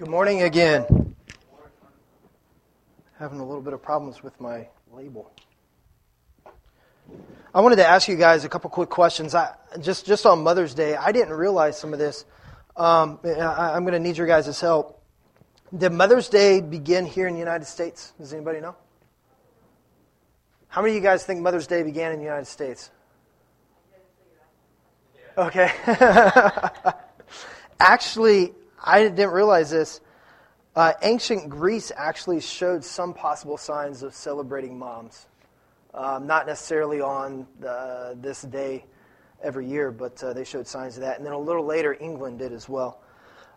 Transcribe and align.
Good 0.00 0.08
morning 0.08 0.40
again. 0.40 1.14
Having 3.18 3.40
a 3.40 3.44
little 3.44 3.60
bit 3.60 3.74
of 3.74 3.82
problems 3.82 4.22
with 4.22 4.40
my 4.40 4.66
label. 4.90 5.30
I 7.54 7.60
wanted 7.60 7.76
to 7.76 7.86
ask 7.86 8.08
you 8.08 8.16
guys 8.16 8.46
a 8.46 8.48
couple 8.48 8.70
quick 8.70 8.88
questions. 8.88 9.34
I, 9.34 9.52
just 9.78 10.06
just 10.06 10.24
on 10.24 10.42
Mother's 10.42 10.72
Day, 10.72 10.96
I 10.96 11.12
didn't 11.12 11.34
realize 11.34 11.78
some 11.78 11.92
of 11.92 11.98
this. 11.98 12.24
Um, 12.78 13.20
I, 13.22 13.72
I'm 13.74 13.82
going 13.82 13.92
to 13.92 14.00
need 14.00 14.16
your 14.16 14.26
guys' 14.26 14.58
help. 14.58 15.02
Did 15.76 15.92
Mother's 15.92 16.30
Day 16.30 16.62
begin 16.62 17.04
here 17.04 17.26
in 17.26 17.34
the 17.34 17.38
United 17.38 17.66
States? 17.66 18.14
Does 18.18 18.32
anybody 18.32 18.62
know? 18.62 18.76
How 20.68 20.80
many 20.80 20.96
of 20.96 21.02
you 21.02 21.06
guys 21.06 21.24
think 21.24 21.42
Mother's 21.42 21.66
Day 21.66 21.82
began 21.82 22.12
in 22.12 22.20
the 22.20 22.24
United 22.24 22.46
States? 22.46 22.90
Okay. 25.36 25.70
Actually, 27.78 28.54
I 28.82 29.02
didn't 29.02 29.30
realize 29.30 29.70
this. 29.70 30.00
Uh, 30.74 30.92
ancient 31.02 31.48
Greece 31.48 31.90
actually 31.96 32.40
showed 32.40 32.84
some 32.84 33.12
possible 33.12 33.56
signs 33.56 34.02
of 34.02 34.14
celebrating 34.14 34.78
moms. 34.78 35.26
Um, 35.92 36.26
not 36.26 36.46
necessarily 36.46 37.00
on 37.00 37.46
uh, 37.66 38.14
this 38.14 38.42
day 38.42 38.84
every 39.42 39.66
year, 39.66 39.90
but 39.90 40.22
uh, 40.22 40.32
they 40.32 40.44
showed 40.44 40.66
signs 40.66 40.96
of 40.96 41.02
that. 41.02 41.18
And 41.18 41.26
then 41.26 41.32
a 41.32 41.38
little 41.38 41.64
later, 41.64 41.96
England 42.00 42.38
did 42.38 42.52
as 42.52 42.68
well. 42.68 43.02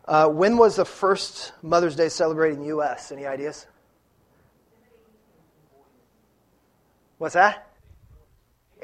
Uh, 0.05 0.28
when 0.28 0.58
was 0.58 0.76
the 0.76 0.86
first 0.86 1.53
Mother's 1.62 1.95
Day 1.95 2.09
celebrated 2.09 2.55
in 2.55 2.62
the 2.62 2.67
U.S.? 2.67 3.12
Any 3.12 3.26
ideas? 3.26 3.67
What's 7.20 7.36
that? 7.36 7.70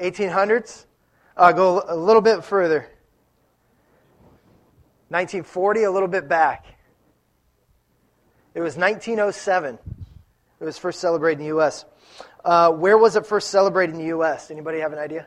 1800s? 0.00 0.86
Uh, 1.36 1.52
go 1.52 1.84
a 1.86 1.96
little 1.96 2.22
bit 2.22 2.44
further. 2.44 2.88
1940, 5.10 5.82
a 5.82 5.90
little 5.90 6.08
bit 6.08 6.28
back. 6.28 6.66
It 8.54 8.60
was 8.60 8.76
1907. 8.76 9.78
It 10.60 10.64
was 10.64 10.78
first 10.78 11.00
celebrated 11.00 11.40
in 11.40 11.44
the 11.44 11.48
U.S. 11.48 11.84
Uh, 12.44 12.70
where 12.70 12.96
was 12.96 13.16
it 13.16 13.26
first 13.26 13.50
celebrated 13.50 13.92
in 13.92 13.98
the 13.98 14.06
U.S.? 14.08 14.50
Anybody 14.52 14.78
have 14.78 14.92
an 14.92 15.00
idea? 15.00 15.26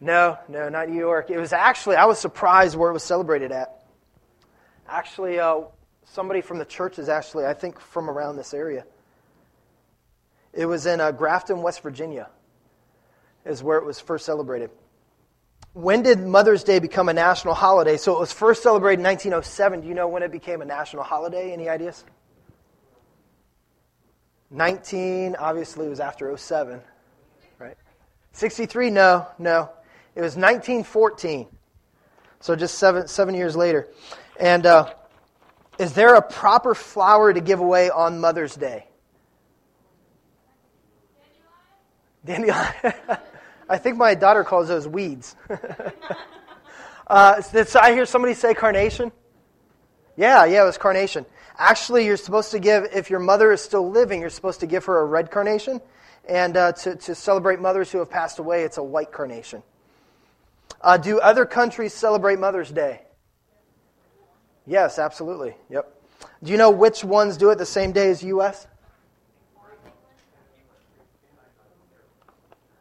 No, 0.00 0.36
no, 0.48 0.68
not 0.68 0.88
New 0.88 0.98
York. 0.98 1.30
It 1.30 1.38
was 1.38 1.52
actually, 1.52 1.96
I 1.96 2.06
was 2.06 2.18
surprised 2.18 2.76
where 2.76 2.90
it 2.90 2.92
was 2.92 3.04
celebrated 3.04 3.52
at. 3.52 3.84
Actually, 4.88 5.38
uh, 5.38 5.62
somebody 6.04 6.40
from 6.40 6.58
the 6.58 6.64
church 6.64 6.98
is 6.98 7.08
actually, 7.08 7.46
I 7.46 7.54
think, 7.54 7.78
from 7.78 8.10
around 8.10 8.36
this 8.36 8.52
area. 8.52 8.84
It 10.52 10.66
was 10.66 10.86
in 10.86 11.00
uh, 11.00 11.12
Grafton, 11.12 11.62
West 11.62 11.82
Virginia, 11.82 12.30
is 13.44 13.62
where 13.62 13.78
it 13.78 13.84
was 13.84 14.00
first 14.00 14.26
celebrated. 14.26 14.70
When 15.76 16.02
did 16.02 16.20
Mother's 16.20 16.64
Day 16.64 16.78
become 16.78 17.10
a 17.10 17.12
national 17.12 17.52
holiday? 17.52 17.98
So 17.98 18.16
it 18.16 18.18
was 18.18 18.32
first 18.32 18.62
celebrated 18.62 19.00
in 19.00 19.04
1907. 19.04 19.82
Do 19.82 19.86
you 19.88 19.92
know 19.92 20.08
when 20.08 20.22
it 20.22 20.32
became 20.32 20.62
a 20.62 20.64
national 20.64 21.02
holiday? 21.02 21.52
Any 21.52 21.68
ideas? 21.68 22.02
19, 24.50 25.36
obviously, 25.38 25.84
it 25.84 25.90
was 25.90 26.00
after 26.00 26.34
07, 26.34 26.80
right? 27.58 27.76
63, 28.32 28.88
no, 28.88 29.26
no. 29.38 29.68
It 30.14 30.22
was 30.22 30.34
1914. 30.34 31.46
So 32.40 32.56
just 32.56 32.78
seven, 32.78 33.06
seven 33.06 33.34
years 33.34 33.54
later. 33.54 33.86
And 34.40 34.64
uh, 34.64 34.94
is 35.78 35.92
there 35.92 36.14
a 36.14 36.22
proper 36.22 36.74
flower 36.74 37.34
to 37.34 37.40
give 37.42 37.60
away 37.60 37.90
on 37.90 38.18
Mother's 38.18 38.54
Day? 38.54 38.86
Dandelion. 42.24 42.64
I 43.68 43.78
think 43.78 43.96
my 43.96 44.14
daughter 44.14 44.44
calls 44.44 44.68
those 44.68 44.86
weeds. 44.86 45.34
uh, 47.06 47.42
I 47.80 47.92
hear 47.92 48.06
somebody 48.06 48.34
say 48.34 48.54
carnation. 48.54 49.10
Yeah, 50.16 50.44
yeah, 50.44 50.62
it 50.62 50.66
was 50.66 50.78
carnation. 50.78 51.26
Actually, 51.58 52.06
you're 52.06 52.16
supposed 52.16 52.50
to 52.52 52.58
give, 52.58 52.84
if 52.94 53.10
your 53.10 53.20
mother 53.20 53.50
is 53.50 53.60
still 53.60 53.90
living, 53.90 54.20
you're 54.20 54.30
supposed 54.30 54.60
to 54.60 54.66
give 54.66 54.84
her 54.84 55.00
a 55.00 55.04
red 55.04 55.30
carnation. 55.30 55.80
And 56.28 56.56
uh, 56.56 56.72
to, 56.72 56.96
to 56.96 57.14
celebrate 57.14 57.60
mothers 57.60 57.90
who 57.90 57.98
have 57.98 58.10
passed 58.10 58.38
away, 58.38 58.64
it's 58.64 58.78
a 58.78 58.82
white 58.82 59.12
carnation. 59.12 59.62
Uh, 60.80 60.96
do 60.96 61.18
other 61.18 61.46
countries 61.46 61.94
celebrate 61.94 62.38
Mother's 62.38 62.70
Day? 62.70 63.02
Yes, 64.66 64.98
absolutely. 64.98 65.54
Yep. 65.70 65.92
Do 66.42 66.52
you 66.52 66.58
know 66.58 66.70
which 66.70 67.04
ones 67.04 67.36
do 67.36 67.50
it 67.50 67.58
the 67.58 67.66
same 67.66 67.92
day 67.92 68.10
as 68.10 68.22
U.S.? 68.22 68.66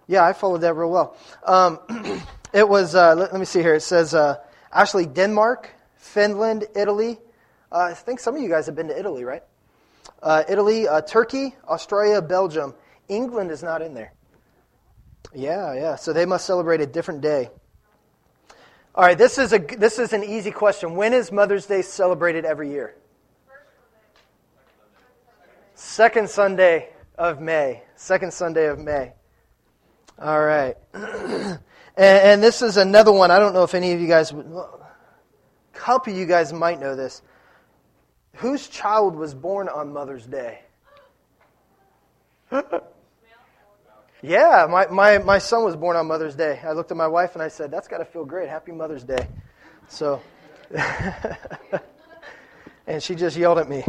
Yeah, 0.07 0.23
I 0.23 0.33
followed 0.33 0.61
that 0.61 0.73
real 0.75 0.91
well. 0.91 1.17
Um, 1.43 1.79
it 2.53 2.67
was, 2.67 2.95
uh, 2.95 3.15
let, 3.15 3.31
let, 3.31 3.39
me 3.39 3.45
see 3.45 3.61
here. 3.61 3.75
It 3.75 3.81
says 3.81 4.13
uh, 4.13 4.37
actually 4.71 5.05
Denmark, 5.07 5.69
Finland, 5.97 6.65
Italy. 6.75 7.17
Uh, 7.71 7.89
I 7.91 7.93
think 7.93 8.19
some 8.19 8.35
of 8.35 8.41
you 8.41 8.49
guys 8.49 8.67
have 8.67 8.75
been 8.75 8.89
to 8.89 8.97
Italy, 8.97 9.23
right? 9.23 9.43
Uh, 10.21 10.43
Italy, 10.47 10.87
uh, 10.87 11.01
Turkey, 11.01 11.55
Australia, 11.67 12.21
Belgium. 12.21 12.73
England 13.07 13.51
is 13.51 13.63
not 13.63 13.81
in 13.81 13.93
there. 13.93 14.13
Yeah, 15.33 15.73
yeah. 15.73 15.95
So 15.95 16.13
they 16.13 16.25
must 16.25 16.45
celebrate 16.45 16.81
a 16.81 16.87
different 16.87 17.21
day. 17.21 17.49
All 18.93 19.03
right, 19.03 19.17
this 19.17 19.37
is, 19.37 19.51
a, 19.51 19.59
this 19.59 19.99
is 19.99 20.13
an 20.13 20.23
easy 20.23 20.51
question. 20.51 20.95
When 20.95 21.13
is 21.13 21.31
Mother's 21.31 21.65
Day 21.65 21.81
celebrated 21.81 22.45
every 22.45 22.69
year? 22.69 22.95
Second 25.73 26.29
Sunday 26.29 26.89
of 27.17 27.41
May. 27.41 27.83
Second 27.97 28.31
Sunday 28.31 28.67
of 28.67 28.79
May. 28.79 29.11
All 30.19 30.41
right. 30.41 30.77
and, 30.93 31.59
and, 31.97 32.43
this 32.43 32.61
is 32.61 32.77
another 32.77 33.11
one. 33.11 33.31
I 33.31 33.39
don't 33.39 33.53
know 33.53 33.63
if 33.63 33.73
any 33.73 33.91
of 33.91 33.99
you 33.99 34.07
guys, 34.07 34.31
a 34.31 34.67
couple 35.73 36.13
of 36.13 36.19
you 36.19 36.25
guys 36.25 36.53
might 36.53 36.79
know 36.79 36.95
this. 36.95 37.21
Whose 38.35 38.67
child 38.67 39.15
was 39.15 39.33
born 39.33 39.67
on 39.67 39.91
Mother's 39.91 40.25
Day? 40.25 40.61
yeah, 44.21 44.67
my, 44.69 44.87
my, 44.87 45.17
my 45.17 45.37
son 45.37 45.65
was 45.65 45.75
born 45.75 45.97
on 45.97 46.07
Mother's 46.07 46.35
Day. 46.35 46.61
I 46.63 46.71
looked 46.71 46.91
at 46.91 46.97
my 46.97 47.07
wife 47.07 47.33
and 47.33 47.41
I 47.41 47.49
said, 47.49 47.71
That's 47.71 47.87
got 47.87 47.97
to 47.97 48.05
feel 48.05 48.25
great. 48.25 48.47
Happy 48.49 48.71
Mother's 48.71 49.03
Day. 49.03 49.27
So, 49.87 50.21
and 52.87 53.03
she 53.03 53.15
just 53.15 53.35
yelled 53.35 53.57
at 53.59 53.69
me. 53.69 53.83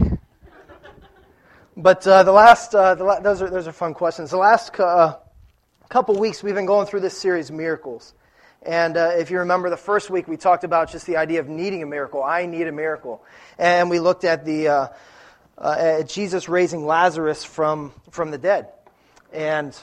But 1.76 2.06
uh, 2.06 2.22
the 2.22 2.32
last, 2.32 2.74
uh, 2.74 2.94
the 2.94 3.04
la- 3.04 3.20
those, 3.20 3.42
are, 3.42 3.50
those 3.50 3.68
are 3.68 3.72
fun 3.72 3.94
questions. 3.94 4.30
The 4.30 4.38
last 4.38 4.78
uh, 4.80 5.18
couple 5.88 6.18
weeks 6.18 6.42
we've 6.42 6.54
been 6.54 6.66
going 6.66 6.86
through 6.86 7.00
this 7.00 7.16
series, 7.16 7.50
Miracles. 7.50 8.14
And 8.62 8.96
uh, 8.96 9.12
if 9.16 9.30
you 9.30 9.38
remember 9.38 9.70
the 9.70 9.76
first 9.76 10.10
week, 10.10 10.26
we 10.26 10.36
talked 10.36 10.64
about 10.64 10.90
just 10.90 11.06
the 11.06 11.16
idea 11.16 11.40
of 11.40 11.48
needing 11.48 11.82
a 11.82 11.86
miracle. 11.86 12.22
I 12.22 12.46
need 12.46 12.66
a 12.66 12.72
miracle. 12.72 13.22
And 13.58 13.88
we 13.88 14.00
looked 14.00 14.24
at 14.24 14.44
the 14.44 14.68
uh, 14.68 14.88
uh, 15.58 15.76
at 15.78 16.08
Jesus 16.08 16.48
raising 16.48 16.84
Lazarus 16.86 17.44
from, 17.44 17.92
from 18.10 18.30
the 18.30 18.38
dead. 18.38 18.68
And 19.32 19.76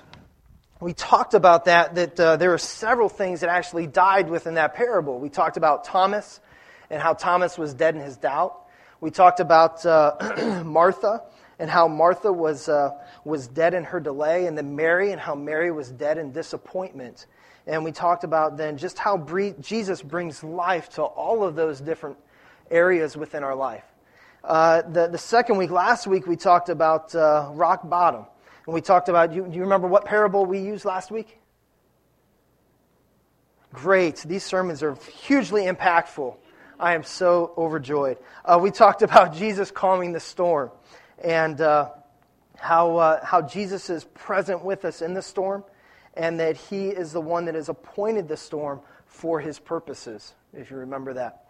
we 0.79 0.93
talked 0.93 1.33
about 1.33 1.65
that, 1.65 1.95
that 1.95 2.19
uh, 2.19 2.37
there 2.37 2.53
are 2.53 2.59
several 2.59 3.09
things 3.09 3.41
that 3.41 3.49
actually 3.49 3.87
died 3.87 4.29
within 4.29 4.55
that 4.55 4.75
parable. 4.75 5.19
We 5.19 5.29
talked 5.29 5.57
about 5.57 5.85
Thomas 5.85 6.39
and 6.89 7.01
how 7.01 7.13
Thomas 7.13 7.57
was 7.57 7.73
dead 7.73 7.95
in 7.95 8.01
his 8.01 8.17
doubt. 8.17 8.55
We 9.01 9.11
talked 9.11 9.39
about 9.39 9.85
uh, 9.85 10.63
Martha 10.65 11.23
and 11.59 11.69
how 11.69 11.87
Martha 11.87 12.31
was, 12.31 12.69
uh, 12.69 12.91
was 13.25 13.47
dead 13.47 13.73
in 13.73 13.83
her 13.85 13.99
delay, 13.99 14.45
and 14.47 14.57
then 14.57 14.75
Mary, 14.75 15.11
and 15.11 15.21
how 15.21 15.35
Mary 15.35 15.71
was 15.71 15.89
dead 15.89 16.17
in 16.17 16.31
disappointment. 16.31 17.25
And 17.65 17.83
we 17.83 17.91
talked 17.91 18.23
about 18.23 18.57
then 18.57 18.77
just 18.77 18.97
how 18.97 19.17
Jesus 19.61 20.01
brings 20.01 20.43
life 20.43 20.89
to 20.91 21.03
all 21.03 21.43
of 21.43 21.55
those 21.55 21.79
different 21.79 22.17
areas 22.69 23.15
within 23.15 23.43
our 23.43 23.55
life. 23.55 23.85
Uh, 24.43 24.81
the, 24.81 25.07
the 25.07 25.17
second 25.17 25.57
week, 25.57 25.71
last 25.71 26.05
week, 26.05 26.27
we 26.27 26.35
talked 26.35 26.67
about 26.67 27.15
uh, 27.15 27.49
rock 27.53 27.87
bottom. 27.89 28.25
And 28.65 28.73
we 28.73 28.81
talked 28.81 29.07
about, 29.07 29.33
you, 29.33 29.45
do 29.45 29.55
you 29.55 29.61
remember 29.61 29.87
what 29.87 30.05
parable 30.05 30.45
we 30.45 30.59
used 30.59 30.83
last 30.83 31.11
week? 31.11 31.39
Great. 33.71 34.17
These 34.17 34.43
sermons 34.43 34.83
are 34.83 34.95
hugely 34.95 35.63
impactful. 35.63 36.35
I 36.79 36.95
am 36.95 37.03
so 37.03 37.53
overjoyed. 37.57 38.17
Uh, 38.43 38.59
we 38.61 38.71
talked 38.71 39.01
about 39.01 39.33
Jesus 39.37 39.71
calming 39.71 40.11
the 40.11 40.19
storm 40.19 40.71
and 41.23 41.59
uh, 41.61 41.91
how, 42.63 42.95
uh, 42.95 43.25
how 43.25 43.41
Jesus 43.41 43.89
is 43.89 44.05
present 44.05 44.63
with 44.63 44.85
us 44.85 45.01
in 45.01 45.13
the 45.13 45.21
storm 45.21 45.65
and 46.13 46.39
that 46.39 46.55
he 46.55 46.87
is 46.87 47.11
the 47.11 47.19
one 47.19 47.43
that 47.45 47.55
has 47.55 47.67
appointed 47.67 48.29
the 48.29 48.37
storm 48.37 48.79
for 49.05 49.41
his 49.41 49.59
purposes, 49.59 50.33
if 50.53 50.71
you 50.71 50.77
remember 50.77 51.13
that. 51.13 51.43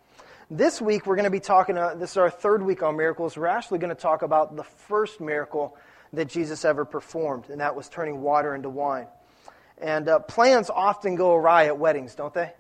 This 0.50 0.82
week, 0.82 1.06
we're 1.06 1.16
going 1.16 1.26
to 1.26 1.30
be 1.30 1.40
talking, 1.40 1.78
uh, 1.78 1.94
this 1.94 2.12
is 2.12 2.18
our 2.18 2.32
third 2.32 2.64
week 2.64 2.82
on 2.82 2.98
miracles. 2.98 3.38
We're 3.38 3.46
actually 3.46 3.78
going 3.78 3.96
to 3.96 4.02
talk 4.02 4.24
about 4.24 4.56
the 4.56 4.64
first 4.64 5.22
miracle 5.22 5.78
that 6.14 6.30
Jesus 6.30 6.66
ever 6.66 6.84
performed, 6.84 7.50
and 7.50 7.62
that 7.62 7.76
was 7.76 7.90
turning 7.90 8.22
water 8.22 8.56
into 8.56 8.70
wine. 8.70 9.06
And 9.78 10.10
uh, 10.10 10.20
plans 10.20 10.72
often 10.72 11.16
go 11.16 11.36
awry 11.36 11.68
at 11.68 11.78
weddings, 11.78 12.16
don't 12.16 12.34
they? 12.34 12.52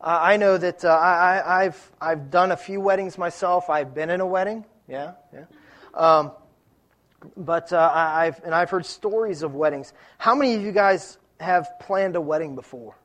Uh, 0.00 0.18
I 0.20 0.38
know 0.38 0.58
that 0.58 0.84
uh, 0.84 0.92
I, 0.92 1.64
have 1.64 1.92
I've 2.00 2.30
done 2.32 2.50
a 2.50 2.56
few 2.56 2.80
weddings 2.80 3.16
myself. 3.16 3.70
I've 3.70 3.94
been 3.94 4.10
in 4.10 4.20
a 4.20 4.26
wedding. 4.26 4.64
Yeah, 4.88 5.12
yeah. 5.32 5.44
Um, 5.94 6.32
but 7.36 7.72
uh, 7.72 7.90
I've 7.94 8.42
and 8.44 8.54
I've 8.54 8.70
heard 8.70 8.86
stories 8.86 9.42
of 9.42 9.54
weddings. 9.54 9.92
How 10.18 10.34
many 10.34 10.54
of 10.54 10.62
you 10.62 10.72
guys 10.72 11.18
have 11.40 11.68
planned 11.80 12.16
a 12.16 12.20
wedding 12.20 12.54
before? 12.54 12.96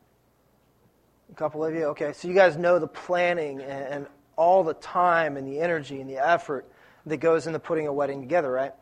A 1.31 1.35
couple 1.35 1.63
of 1.63 1.73
you, 1.73 1.85
okay. 1.85 2.13
So 2.13 2.27
you 2.27 2.33
guys 2.33 2.57
know 2.57 2.79
the 2.79 2.87
planning 2.87 3.61
and, 3.61 3.93
and 3.93 4.07
all 4.35 4.63
the 4.63 4.73
time 4.75 5.37
and 5.37 5.47
the 5.47 5.59
energy 5.59 6.01
and 6.01 6.09
the 6.09 6.17
effort 6.17 6.65
that 7.05 7.17
goes 7.17 7.47
into 7.47 7.59
putting 7.59 7.87
a 7.87 7.93
wedding 7.93 8.21
together, 8.21 8.51
right? 8.51 8.73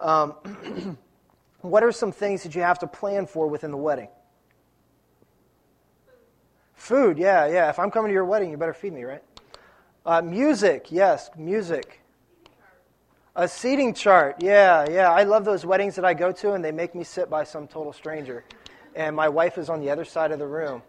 Um, 0.00 0.34
what 1.60 1.82
are 1.82 1.92
some 1.92 2.12
things 2.12 2.42
that 2.42 2.54
you 2.54 2.62
have 2.62 2.78
to 2.80 2.86
plan 2.86 3.26
for 3.26 3.48
within 3.48 3.70
the 3.70 3.76
wedding? 3.76 4.08
Food, 6.74 7.18
yeah, 7.18 7.46
yeah. 7.46 7.70
If 7.70 7.78
I'm 7.78 7.90
coming 7.90 8.10
to 8.10 8.12
your 8.12 8.24
wedding, 8.24 8.50
you 8.50 8.56
better 8.56 8.74
feed 8.74 8.92
me, 8.92 9.04
right? 9.04 9.22
Uh, 10.04 10.20
music, 10.20 10.88
yes, 10.90 11.30
music. 11.36 12.03
A 13.36 13.48
seating 13.48 13.94
chart, 13.94 14.36
yeah, 14.38 14.88
yeah. 14.88 15.10
I 15.10 15.24
love 15.24 15.44
those 15.44 15.66
weddings 15.66 15.96
that 15.96 16.04
I 16.04 16.14
go 16.14 16.30
to, 16.30 16.52
and 16.52 16.64
they 16.64 16.70
make 16.70 16.94
me 16.94 17.02
sit 17.02 17.28
by 17.28 17.42
some 17.42 17.66
total 17.66 17.92
stranger, 17.92 18.44
and 18.94 19.16
my 19.16 19.28
wife 19.28 19.58
is 19.58 19.68
on 19.68 19.80
the 19.80 19.90
other 19.90 20.04
side 20.04 20.30
of 20.30 20.38
the 20.38 20.46
room. 20.46 20.82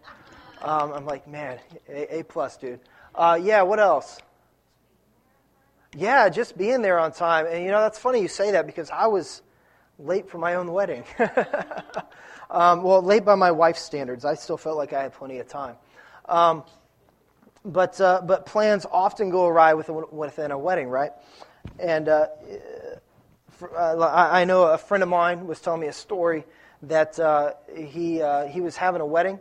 Um, 0.62 0.94
I'm 0.94 1.06
like, 1.07 1.27
man, 1.27 1.57
a, 1.89 2.19
a 2.19 2.24
plus, 2.24 2.56
dude. 2.57 2.81
Uh, 3.15 3.39
yeah, 3.42 3.63
what 3.63 3.80
else? 3.80 4.19
Yeah, 5.97 6.30
just 6.30 6.56
being 6.56 6.83
there 6.83 7.00
on 7.00 7.13
time. 7.13 7.47
And 7.47 7.65
you 7.65 7.71
know, 7.71 7.81
that's 7.81 7.97
funny 7.97 8.21
you 8.21 8.27
say 8.27 8.51
that 8.51 8.68
because 8.68 8.92
I 8.92 9.07
was 9.07 9.42
late 9.97 10.30
for 10.30 10.38
my 10.38 10.53
own 10.53 10.71
wedding. 10.71 11.03
um, 12.51 12.83
well, 12.83 13.01
late 13.01 13.25
by 13.25 13.33
my 13.33 13.50
wife's 13.50 13.81
standards. 13.81 14.24
I 14.24 14.36
still 14.36 14.57
felt 14.57 14.77
like 14.77 14.94
I 14.94 15.01
had 15.01 15.13
plenty 15.13 15.39
of 15.39 15.47
time. 15.47 15.77
Um, 16.30 16.63
but, 17.63 18.00
uh, 18.00 18.21
but 18.24 18.45
plans 18.45 18.86
often 18.92 19.31
go 19.31 19.47
awry 19.47 19.74
within 19.74 20.51
a 20.51 20.57
wedding, 20.59 20.89
right? 20.89 21.12
And 21.80 22.10
uh, 22.10 22.28
uh, 23.62 24.12
I 24.14 24.46
know 24.46 24.64
a 24.64 24.78
friend 24.78 25.04
of 25.04 25.10
mine 25.10 25.48
was 25.48 25.60
telling 25.60 25.82
me 25.82 25.88
a 25.88 25.94
story 25.94 26.46
that 26.84 27.20
uh, 27.20 27.54
he, 27.76 28.22
uh, 28.22 28.46
he 28.46 28.62
was 28.62 28.76
having 28.76 29.02
a 29.02 29.06
wedding, 29.06 29.40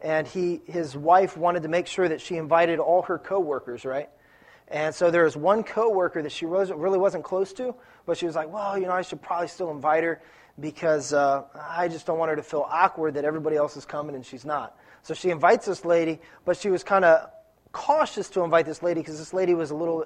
and 0.00 0.26
he, 0.26 0.60
his 0.66 0.96
wife 0.96 1.36
wanted 1.36 1.62
to 1.62 1.68
make 1.68 1.86
sure 1.86 2.08
that 2.08 2.20
she 2.20 2.36
invited 2.36 2.78
all 2.78 3.02
her 3.02 3.18
coworkers, 3.18 3.84
right? 3.84 4.08
And 4.68 4.94
so 4.94 5.10
there 5.10 5.24
was 5.24 5.36
one 5.36 5.62
coworker 5.62 6.22
that 6.22 6.32
she 6.32 6.44
really 6.46 6.98
wasn't 6.98 7.24
close 7.24 7.52
to, 7.54 7.74
but 8.04 8.16
she 8.16 8.26
was 8.26 8.34
like, 8.34 8.52
well, 8.52 8.76
you 8.76 8.86
know, 8.86 8.92
I 8.92 9.02
should 9.02 9.22
probably 9.22 9.48
still 9.48 9.70
invite 9.70 10.02
her 10.02 10.20
because 10.58 11.12
uh, 11.12 11.44
I 11.54 11.88
just 11.88 12.06
don't 12.06 12.18
want 12.18 12.30
her 12.30 12.36
to 12.36 12.42
feel 12.42 12.66
awkward 12.68 13.14
that 13.14 13.24
everybody 13.24 13.56
else 13.56 13.76
is 13.76 13.84
coming 13.84 14.16
and 14.16 14.24
she's 14.24 14.44
not. 14.44 14.76
So 15.02 15.14
she 15.14 15.30
invites 15.30 15.66
this 15.66 15.84
lady, 15.84 16.20
but 16.44 16.56
she 16.56 16.68
was 16.68 16.82
kind 16.82 17.04
of 17.04 17.30
cautious 17.70 18.28
to 18.30 18.42
invite 18.42 18.66
this 18.66 18.82
lady 18.82 19.00
because 19.00 19.18
this 19.18 19.32
lady 19.32 19.54
was 19.54 19.70
a 19.70 19.76
little 19.76 20.04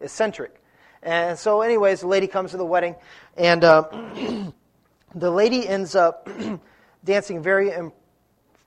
eccentric. 0.00 0.62
And 1.04 1.38
so, 1.38 1.60
anyways, 1.60 2.00
the 2.00 2.06
lady 2.06 2.26
comes 2.26 2.52
to 2.52 2.56
the 2.56 2.64
wedding, 2.64 2.96
and 3.36 3.62
uh, 3.62 3.82
the 5.14 5.30
lady 5.30 5.68
ends 5.68 5.94
up 5.94 6.28
dancing 7.04 7.42
very 7.42 7.72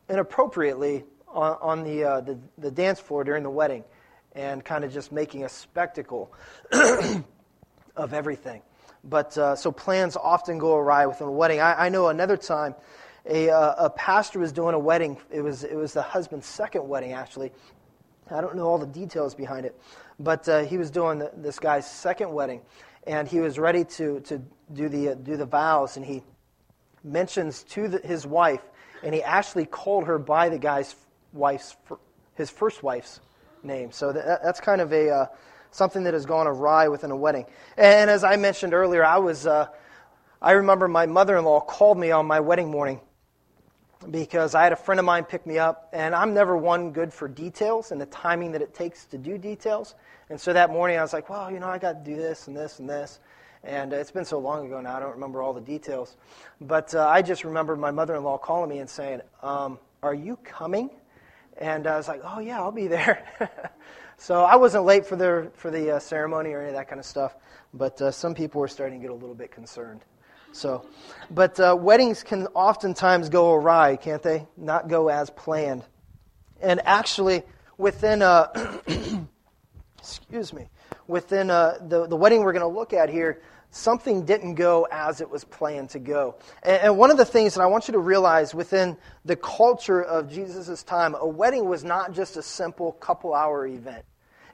inappropriately 0.07 1.03
on, 1.27 1.57
on 1.61 1.83
the, 1.83 2.03
uh, 2.03 2.21
the, 2.21 2.37
the 2.59 2.69
dance 2.69 2.99
floor 2.99 3.23
during 3.23 3.41
the 3.41 3.49
wedding 3.49 3.83
and 4.33 4.63
kind 4.63 4.83
of 4.83 4.93
just 4.93 5.11
making 5.11 5.45
a 5.45 5.49
spectacle 5.49 6.31
of 6.71 8.13
everything. 8.13 8.61
But 9.03 9.35
uh, 9.35 9.55
so 9.55 9.71
plans 9.71 10.15
often 10.15 10.59
go 10.59 10.75
awry 10.75 11.07
within 11.07 11.27
a 11.27 11.31
wedding. 11.31 11.59
I, 11.59 11.87
I 11.87 11.89
know 11.89 12.09
another 12.09 12.37
time 12.37 12.75
a, 13.25 13.49
uh, 13.49 13.85
a 13.85 13.89
pastor 13.89 14.37
was 14.37 14.51
doing 14.51 14.75
a 14.75 14.79
wedding. 14.79 15.17
It 15.31 15.41
was, 15.41 15.63
it 15.63 15.75
was 15.75 15.93
the 15.93 16.03
husband's 16.03 16.45
second 16.45 16.87
wedding, 16.87 17.13
actually. 17.13 17.51
I 18.29 18.41
don't 18.41 18.55
know 18.55 18.67
all 18.67 18.77
the 18.77 18.85
details 18.85 19.33
behind 19.33 19.65
it, 19.65 19.79
but 20.19 20.47
uh, 20.49 20.63
he 20.63 20.77
was 20.77 20.91
doing 20.91 21.19
the, 21.19 21.31
this 21.35 21.59
guy's 21.59 21.89
second 21.89 22.31
wedding, 22.31 22.61
and 23.05 23.27
he 23.27 23.39
was 23.39 23.59
ready 23.59 23.83
to, 23.83 24.19
to 24.21 24.41
do, 24.73 24.89
the, 24.89 25.09
uh, 25.09 25.15
do 25.15 25.37
the 25.37 25.45
vows, 25.45 25.97
and 25.97 26.05
he 26.05 26.23
mentions 27.03 27.63
to 27.63 27.87
the, 27.87 27.99
his 27.99 28.25
wife, 28.25 28.61
and 29.03 29.13
he 29.13 29.23
actually 29.23 29.65
called 29.65 30.05
her 30.05 30.17
by 30.19 30.49
the 30.49 30.57
guy's 30.57 30.95
wife's, 31.33 31.75
his 32.35 32.49
first 32.49 32.83
wife's 32.83 33.19
name. 33.63 33.91
So 33.91 34.11
that, 34.11 34.43
that's 34.43 34.59
kind 34.59 34.81
of 34.81 34.91
a 34.91 35.09
uh, 35.09 35.25
something 35.71 36.03
that 36.03 36.13
has 36.13 36.25
gone 36.25 36.47
awry 36.47 36.87
within 36.87 37.11
a 37.11 37.15
wedding. 37.15 37.45
And 37.77 38.09
as 38.09 38.23
I 38.23 38.35
mentioned 38.35 38.73
earlier, 38.73 39.05
I 39.05 39.17
was, 39.17 39.45
uh, 39.45 39.67
I 40.41 40.51
remember 40.53 40.87
my 40.87 41.05
mother-in-law 41.05 41.61
called 41.61 41.97
me 41.97 42.11
on 42.11 42.25
my 42.25 42.39
wedding 42.39 42.69
morning, 42.71 42.99
because 44.11 44.55
I 44.55 44.63
had 44.63 44.73
a 44.73 44.77
friend 44.77 44.99
of 44.99 45.05
mine 45.05 45.23
pick 45.25 45.45
me 45.45 45.57
up, 45.57 45.89
and 45.93 46.13
I'm 46.13 46.33
never 46.33 46.55
one 46.55 46.91
good 46.91 47.13
for 47.13 47.27
details 47.27 47.91
and 47.91 47.99
the 47.99 48.05
timing 48.07 48.51
that 48.51 48.61
it 48.61 48.73
takes 48.73 49.05
to 49.05 49.17
do 49.17 49.37
details. 49.37 49.95
And 50.29 50.39
so 50.39 50.53
that 50.53 50.69
morning 50.69 50.97
I 50.97 51.01
was 51.01 51.13
like, 51.13 51.29
well, 51.29 51.51
you 51.51 51.59
know, 51.59 51.67
I 51.67 51.77
got 51.77 52.03
to 52.05 52.11
do 52.11 52.17
this 52.17 52.47
and 52.47 52.55
this 52.55 52.79
and 52.79 52.89
this. 52.89 53.19
And 53.63 53.93
uh, 53.93 53.97
it's 53.97 54.11
been 54.11 54.25
so 54.25 54.39
long 54.39 54.67
ago 54.67 54.79
now, 54.81 54.97
I 54.97 54.99
don't 54.99 55.13
remember 55.13 55.41
all 55.41 55.53
the 55.53 55.61
details. 55.61 56.15
But 56.61 56.93
uh, 56.93 57.07
I 57.07 57.21
just 57.21 57.43
remember 57.43 57.75
my 57.75 57.91
mother 57.91 58.15
in 58.15 58.23
law 58.23 58.37
calling 58.37 58.69
me 58.69 58.79
and 58.79 58.89
saying, 58.89 59.21
um, 59.41 59.79
Are 60.03 60.13
you 60.13 60.37
coming? 60.43 60.89
And 61.57 61.87
I 61.87 61.97
was 61.97 62.07
like, 62.07 62.21
Oh, 62.23 62.39
yeah, 62.39 62.59
I'll 62.59 62.71
be 62.71 62.87
there. 62.87 63.25
so 64.17 64.43
I 64.43 64.55
wasn't 64.55 64.85
late 64.85 65.05
for 65.05 65.15
the, 65.15 65.51
for 65.55 65.71
the 65.71 65.95
uh, 65.95 65.99
ceremony 65.99 66.51
or 66.51 66.59
any 66.59 66.69
of 66.69 66.75
that 66.75 66.87
kind 66.87 66.99
of 66.99 67.05
stuff. 67.05 67.35
But 67.73 68.01
uh, 68.01 68.11
some 68.11 68.35
people 68.35 68.61
were 68.61 68.67
starting 68.67 68.99
to 68.99 69.01
get 69.01 69.11
a 69.11 69.19
little 69.19 69.35
bit 69.35 69.51
concerned. 69.51 70.01
So, 70.57 70.83
but 71.29 71.59
uh, 71.59 71.77
weddings 71.79 72.23
can 72.23 72.47
oftentimes 72.47 73.29
go 73.29 73.53
awry, 73.53 73.95
can't 73.95 74.23
they? 74.23 74.47
Not 74.57 74.87
go 74.87 75.07
as 75.07 75.29
planned. 75.29 75.83
And 76.59 76.81
actually, 76.83 77.43
within 77.77 78.23
uh, 78.23 78.79
excuse 79.99 80.53
me, 80.53 80.67
within 81.05 81.51
uh, 81.51 81.77
the 81.87 82.07
the 82.07 82.15
wedding 82.15 82.41
we're 82.41 82.53
going 82.53 82.61
to 82.61 82.75
look 82.75 82.91
at 82.91 83.07
here, 83.09 83.39
something 83.69 84.25
didn't 84.25 84.55
go 84.55 84.87
as 84.91 85.21
it 85.21 85.29
was 85.29 85.43
planned 85.43 85.91
to 85.91 85.99
go. 85.99 86.37
And, 86.63 86.81
and 86.81 86.97
one 86.97 87.11
of 87.11 87.17
the 87.17 87.25
things 87.25 87.53
that 87.53 87.61
I 87.61 87.67
want 87.67 87.87
you 87.87 87.91
to 87.91 87.99
realize 87.99 88.55
within 88.55 88.97
the 89.25 89.35
culture 89.35 90.01
of 90.01 90.27
Jesus' 90.27 90.81
time, 90.81 91.13
a 91.19 91.27
wedding 91.27 91.69
was 91.69 91.83
not 91.83 92.13
just 92.13 92.35
a 92.35 92.41
simple 92.41 92.93
couple 92.93 93.35
hour 93.35 93.67
event. 93.67 94.05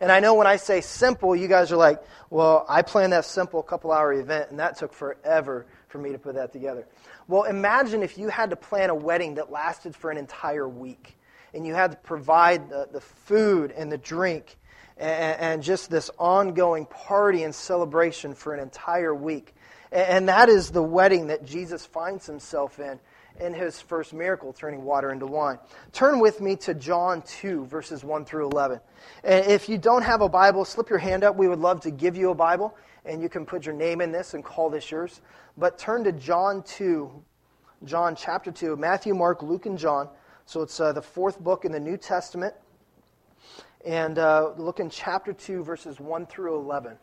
And 0.03 0.11
I 0.11 0.19
know 0.19 0.33
when 0.33 0.47
I 0.47 0.57
say 0.57 0.81
simple, 0.81 1.33
you 1.33 1.47
guys 1.47 1.71
are 1.71 1.77
like, 1.77 2.03
well, 2.29 2.65
I 2.67 2.81
planned 2.81 3.13
that 3.13 3.23
simple 3.23 3.63
couple 3.63 3.89
hour 3.93 4.11
event, 4.11 4.49
and 4.49 4.59
that 4.59 4.77
took 4.77 4.91
forever 4.91 5.65
for 5.93 5.99
me 5.99 6.11
to 6.11 6.17
put 6.17 6.33
that 6.33 6.51
together. 6.51 6.87
Well, 7.27 7.43
imagine 7.43 8.01
if 8.01 8.17
you 8.17 8.29
had 8.29 8.49
to 8.49 8.55
plan 8.55 8.89
a 8.89 8.95
wedding 8.95 9.35
that 9.35 9.51
lasted 9.51 9.95
for 9.95 10.09
an 10.09 10.17
entire 10.17 10.67
week, 10.67 11.15
and 11.53 11.67
you 11.67 11.75
had 11.75 11.91
to 11.91 11.97
provide 11.97 12.67
the, 12.67 12.89
the 12.91 12.99
food 12.99 13.71
and 13.71 13.91
the 13.91 13.99
drink 13.99 14.57
and, 14.97 15.39
and 15.39 15.63
just 15.63 15.91
this 15.91 16.09
ongoing 16.17 16.87
party 16.87 17.43
and 17.43 17.53
celebration 17.53 18.33
for 18.33 18.55
an 18.55 18.59
entire 18.59 19.13
week. 19.13 19.53
And, 19.91 20.07
and 20.09 20.29
that 20.29 20.49
is 20.49 20.71
the 20.71 20.81
wedding 20.81 21.27
that 21.27 21.45
Jesus 21.45 21.85
finds 21.85 22.25
himself 22.25 22.79
in 22.79 22.99
in 23.39 23.53
his 23.53 23.79
first 23.79 24.13
miracle, 24.13 24.53
turning 24.53 24.83
water 24.83 25.11
into 25.11 25.25
wine. 25.25 25.57
Turn 25.91 26.19
with 26.19 26.41
me 26.41 26.55
to 26.57 26.73
John 26.73 27.23
2, 27.23 27.65
verses 27.65 28.03
1 28.03 28.25
through 28.25 28.49
11. 28.49 28.79
And 29.23 29.45
if 29.47 29.69
you 29.69 29.77
don't 29.77 30.03
have 30.03 30.21
a 30.21 30.29
Bible, 30.29 30.65
slip 30.65 30.89
your 30.89 30.99
hand 30.99 31.23
up. 31.23 31.35
We 31.35 31.47
would 31.47 31.59
love 31.59 31.81
to 31.81 31.91
give 31.91 32.15
you 32.15 32.29
a 32.29 32.35
Bible, 32.35 32.75
and 33.05 33.21
you 33.21 33.29
can 33.29 33.45
put 33.45 33.65
your 33.65 33.75
name 33.75 34.01
in 34.01 34.11
this 34.11 34.33
and 34.33 34.43
call 34.43 34.69
this 34.69 34.89
yours. 34.89 35.21
But 35.57 35.77
turn 35.77 36.03
to 36.05 36.11
John 36.11 36.63
2, 36.63 37.11
John 37.85 38.15
chapter 38.15 38.51
2, 38.51 38.75
Matthew, 38.75 39.13
Mark, 39.13 39.43
Luke, 39.43 39.65
and 39.65 39.77
John. 39.77 40.09
So 40.45 40.61
it's 40.61 40.79
uh, 40.79 40.93
the 40.93 41.01
fourth 41.01 41.39
book 41.39 41.65
in 41.65 41.71
the 41.71 41.79
New 41.79 41.97
Testament. 41.97 42.53
And 43.85 44.17
uh, 44.17 44.51
look 44.57 44.79
in 44.79 44.89
chapter 44.89 45.33
2, 45.33 45.63
verses 45.63 45.99
1 45.99 46.25
through 46.27 46.55
11. 46.55 46.97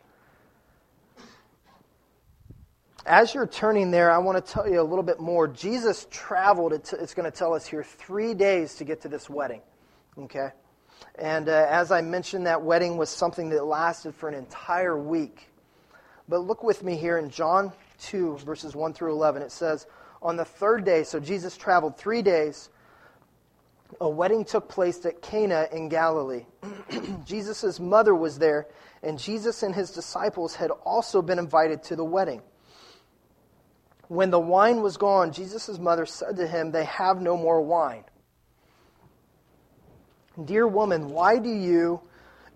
As 3.07 3.35
you're 3.35 3.47
turning 3.47 3.91
there, 3.91 4.11
I 4.11 4.19
want 4.19 4.45
to 4.45 4.53
tell 4.53 4.69
you 4.69 4.81
a 4.81 4.85
little 4.85 5.03
bit 5.03 5.21
more. 5.21 5.49
Jesus 5.49 6.07
traveled, 6.11 6.73
it's 6.73 7.15
going 7.15 7.31
to 7.31 7.37
tell 7.37 7.55
us 7.55 7.67
here, 7.67 7.83
three 7.83 8.35
days 8.35 8.75
to 8.77 8.85
get 8.85 9.01
to 9.03 9.09
this 9.09 9.29
wedding. 9.29 9.63
Okay? 10.19 10.51
And 11.19 11.49
uh, 11.49 11.67
as 11.69 11.91
I 11.91 12.03
mentioned, 12.03 12.47
that 12.47 12.63
wedding 12.63 12.97
was 12.97 13.11
something 13.11 13.49
that 13.51 13.65
lasted 13.65 14.15
for 14.15 14.29
an 14.29 14.35
entire 14.35 14.99
week. 14.99 15.50
But 16.31 16.47
look 16.47 16.63
with 16.63 16.85
me 16.85 16.97
here 16.97 17.19
in 17.19 17.29
John 17.29 17.73
2, 18.03 18.39
verses 18.39 18.77
1 18.77 18.95
through 18.95 19.11
11. 19.11 19.43
It 19.43 19.51
says, 19.51 19.89
On 20.23 20.37
the 20.37 20.45
third 20.45 20.85
day, 20.85 21.03
so 21.03 21.19
Jesus 21.19 21.57
traveled 21.57 21.99
three 21.99 22.23
days, 22.23 22.71
a 24.01 24.09
wedding 24.09 24.45
took 24.45 24.69
place 24.69 25.05
at 25.05 25.23
Cana 25.23 25.67
in 25.73 25.89
Galilee. 25.89 26.47
Jesus' 27.25 27.81
mother 27.81 28.15
was 28.15 28.39
there, 28.39 28.69
and 29.03 29.19
Jesus 29.19 29.65
and 29.65 29.75
his 29.75 29.91
disciples 29.91 30.55
had 30.55 30.71
also 30.71 31.21
been 31.21 31.41
invited 31.41 31.83
to 31.85 31.97
the 31.97 32.05
wedding. 32.05 32.43
When 34.07 34.31
the 34.31 34.39
wine 34.39 34.83
was 34.83 34.97
gone, 34.97 35.33
Jesus' 35.33 35.81
mother 35.81 36.07
said 36.07 36.37
to 36.37 36.47
him, 36.47 36.71
They 36.71 36.85
have 36.85 37.21
no 37.21 37.37
more 37.37 37.61
wine. 37.61 38.05
Dear 40.45 40.69
woman, 40.69 41.09
why 41.09 41.39
do 41.39 41.51
you 41.51 42.01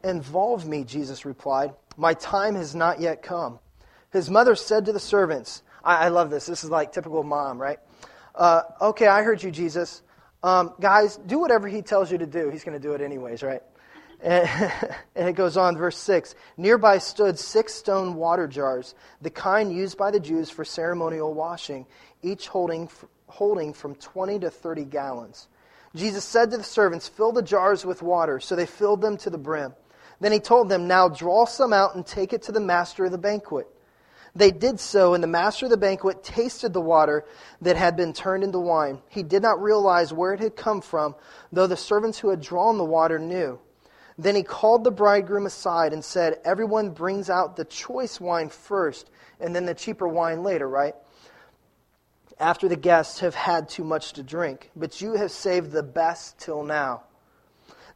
involve 0.04 0.64
me? 0.64 0.85
Jesus 0.85 1.25
replied. 1.25 1.75
My 1.97 2.14
time 2.14 2.54
has 2.54 2.76
not 2.76 3.00
yet 3.00 3.23
come. 3.23 3.59
His 4.14 4.30
mother 4.30 4.54
said 4.54 4.87
to 4.87 4.92
the 4.92 5.00
servants, 5.00 5.62
I, 5.83 6.06
I 6.06 6.09
love 6.09 6.30
this. 6.30 6.47
This 6.47 6.62
is 6.62 6.71
like 6.71 6.92
typical 6.92 7.25
mom, 7.25 7.61
right? 7.61 7.80
Uh, 8.35 8.62
okay, 8.80 9.09
I 9.09 9.23
heard 9.23 9.42
you, 9.42 9.50
Jesus. 9.50 10.02
Um, 10.44 10.73
guys, 10.80 11.16
do 11.16 11.40
whatever 11.40 11.66
he 11.66 11.83
tells 11.83 12.12
you 12.12 12.18
to 12.18 12.26
do. 12.26 12.49
He's 12.49 12.62
going 12.62 12.80
to 12.80 12.83
do 12.83 12.94
it 12.94 13.00
anyways, 13.00 13.42
right? 13.42 13.62
And, 14.23 14.49
and, 15.16 15.28
it 15.28 15.33
goes 15.33 15.56
on, 15.56 15.76
verse 15.76 15.99
6. 15.99 16.37
Nearby 16.56 16.99
stood 16.99 17.38
six 17.38 17.75
stone 17.75 18.14
water 18.14 18.47
jars, 18.47 18.94
the 19.21 19.30
kind 19.30 19.75
used 19.75 19.99
by 19.99 20.12
the 20.12 20.21
Jews 20.21 20.49
for 20.49 20.64
ceremonial 20.64 21.35
washing, 21.35 21.85
each 22.23 22.47
holding, 22.47 22.88
holding 23.26 23.73
from 23.73 23.97
20 23.97 24.38
to 24.40 24.50
30 24.50 24.85
gallons. 24.85 25.49
Jesus 25.97 26.25
said 26.25 26.52
to 26.52 26.56
the 26.56 26.62
servants, 26.62 27.09
Fill 27.09 27.33
the 27.33 27.42
jars 27.42 27.85
with 27.85 28.00
water. 28.00 28.38
So 28.38 28.54
they 28.54 28.66
filled 28.66 29.00
them 29.00 29.16
to 29.18 29.30
the 29.30 29.38
brim. 29.38 29.75
Then 30.21 30.30
he 30.30 30.38
told 30.38 30.68
them, 30.68 30.87
Now 30.87 31.09
draw 31.09 31.47
some 31.47 31.73
out 31.73 31.97
and 31.97 32.06
take 32.06 32.33
it 32.33 32.42
to 32.42 32.52
the 32.52 32.61
master 32.61 33.04
of 33.06 33.11
the 33.11 33.18
banquet. 33.18 33.66
They 34.36 34.50
did 34.50 34.80
so, 34.80 35.14
and 35.14 35.22
the 35.22 35.28
master 35.28 35.66
of 35.66 35.70
the 35.70 35.76
banquet 35.76 36.24
tasted 36.24 36.72
the 36.72 36.80
water 36.80 37.24
that 37.60 37.76
had 37.76 37.96
been 37.96 38.12
turned 38.12 38.42
into 38.42 38.58
wine. 38.58 39.00
He 39.08 39.22
did 39.22 39.42
not 39.42 39.62
realize 39.62 40.12
where 40.12 40.34
it 40.34 40.40
had 40.40 40.56
come 40.56 40.80
from, 40.80 41.14
though 41.52 41.68
the 41.68 41.76
servants 41.76 42.18
who 42.18 42.30
had 42.30 42.40
drawn 42.40 42.76
the 42.76 42.84
water 42.84 43.18
knew. 43.18 43.60
Then 44.18 44.34
he 44.34 44.42
called 44.42 44.82
the 44.82 44.90
bridegroom 44.90 45.46
aside 45.46 45.92
and 45.92 46.04
said, 46.04 46.40
Everyone 46.44 46.90
brings 46.90 47.30
out 47.30 47.54
the 47.54 47.64
choice 47.64 48.20
wine 48.20 48.48
first, 48.48 49.08
and 49.38 49.54
then 49.54 49.66
the 49.66 49.74
cheaper 49.74 50.08
wine 50.08 50.42
later, 50.42 50.68
right? 50.68 50.94
After 52.38 52.68
the 52.68 52.76
guests 52.76 53.20
have 53.20 53.36
had 53.36 53.68
too 53.68 53.84
much 53.84 54.14
to 54.14 54.24
drink. 54.24 54.70
But 54.74 55.00
you 55.00 55.14
have 55.14 55.30
saved 55.30 55.70
the 55.70 55.82
best 55.84 56.38
till 56.38 56.64
now. 56.64 57.04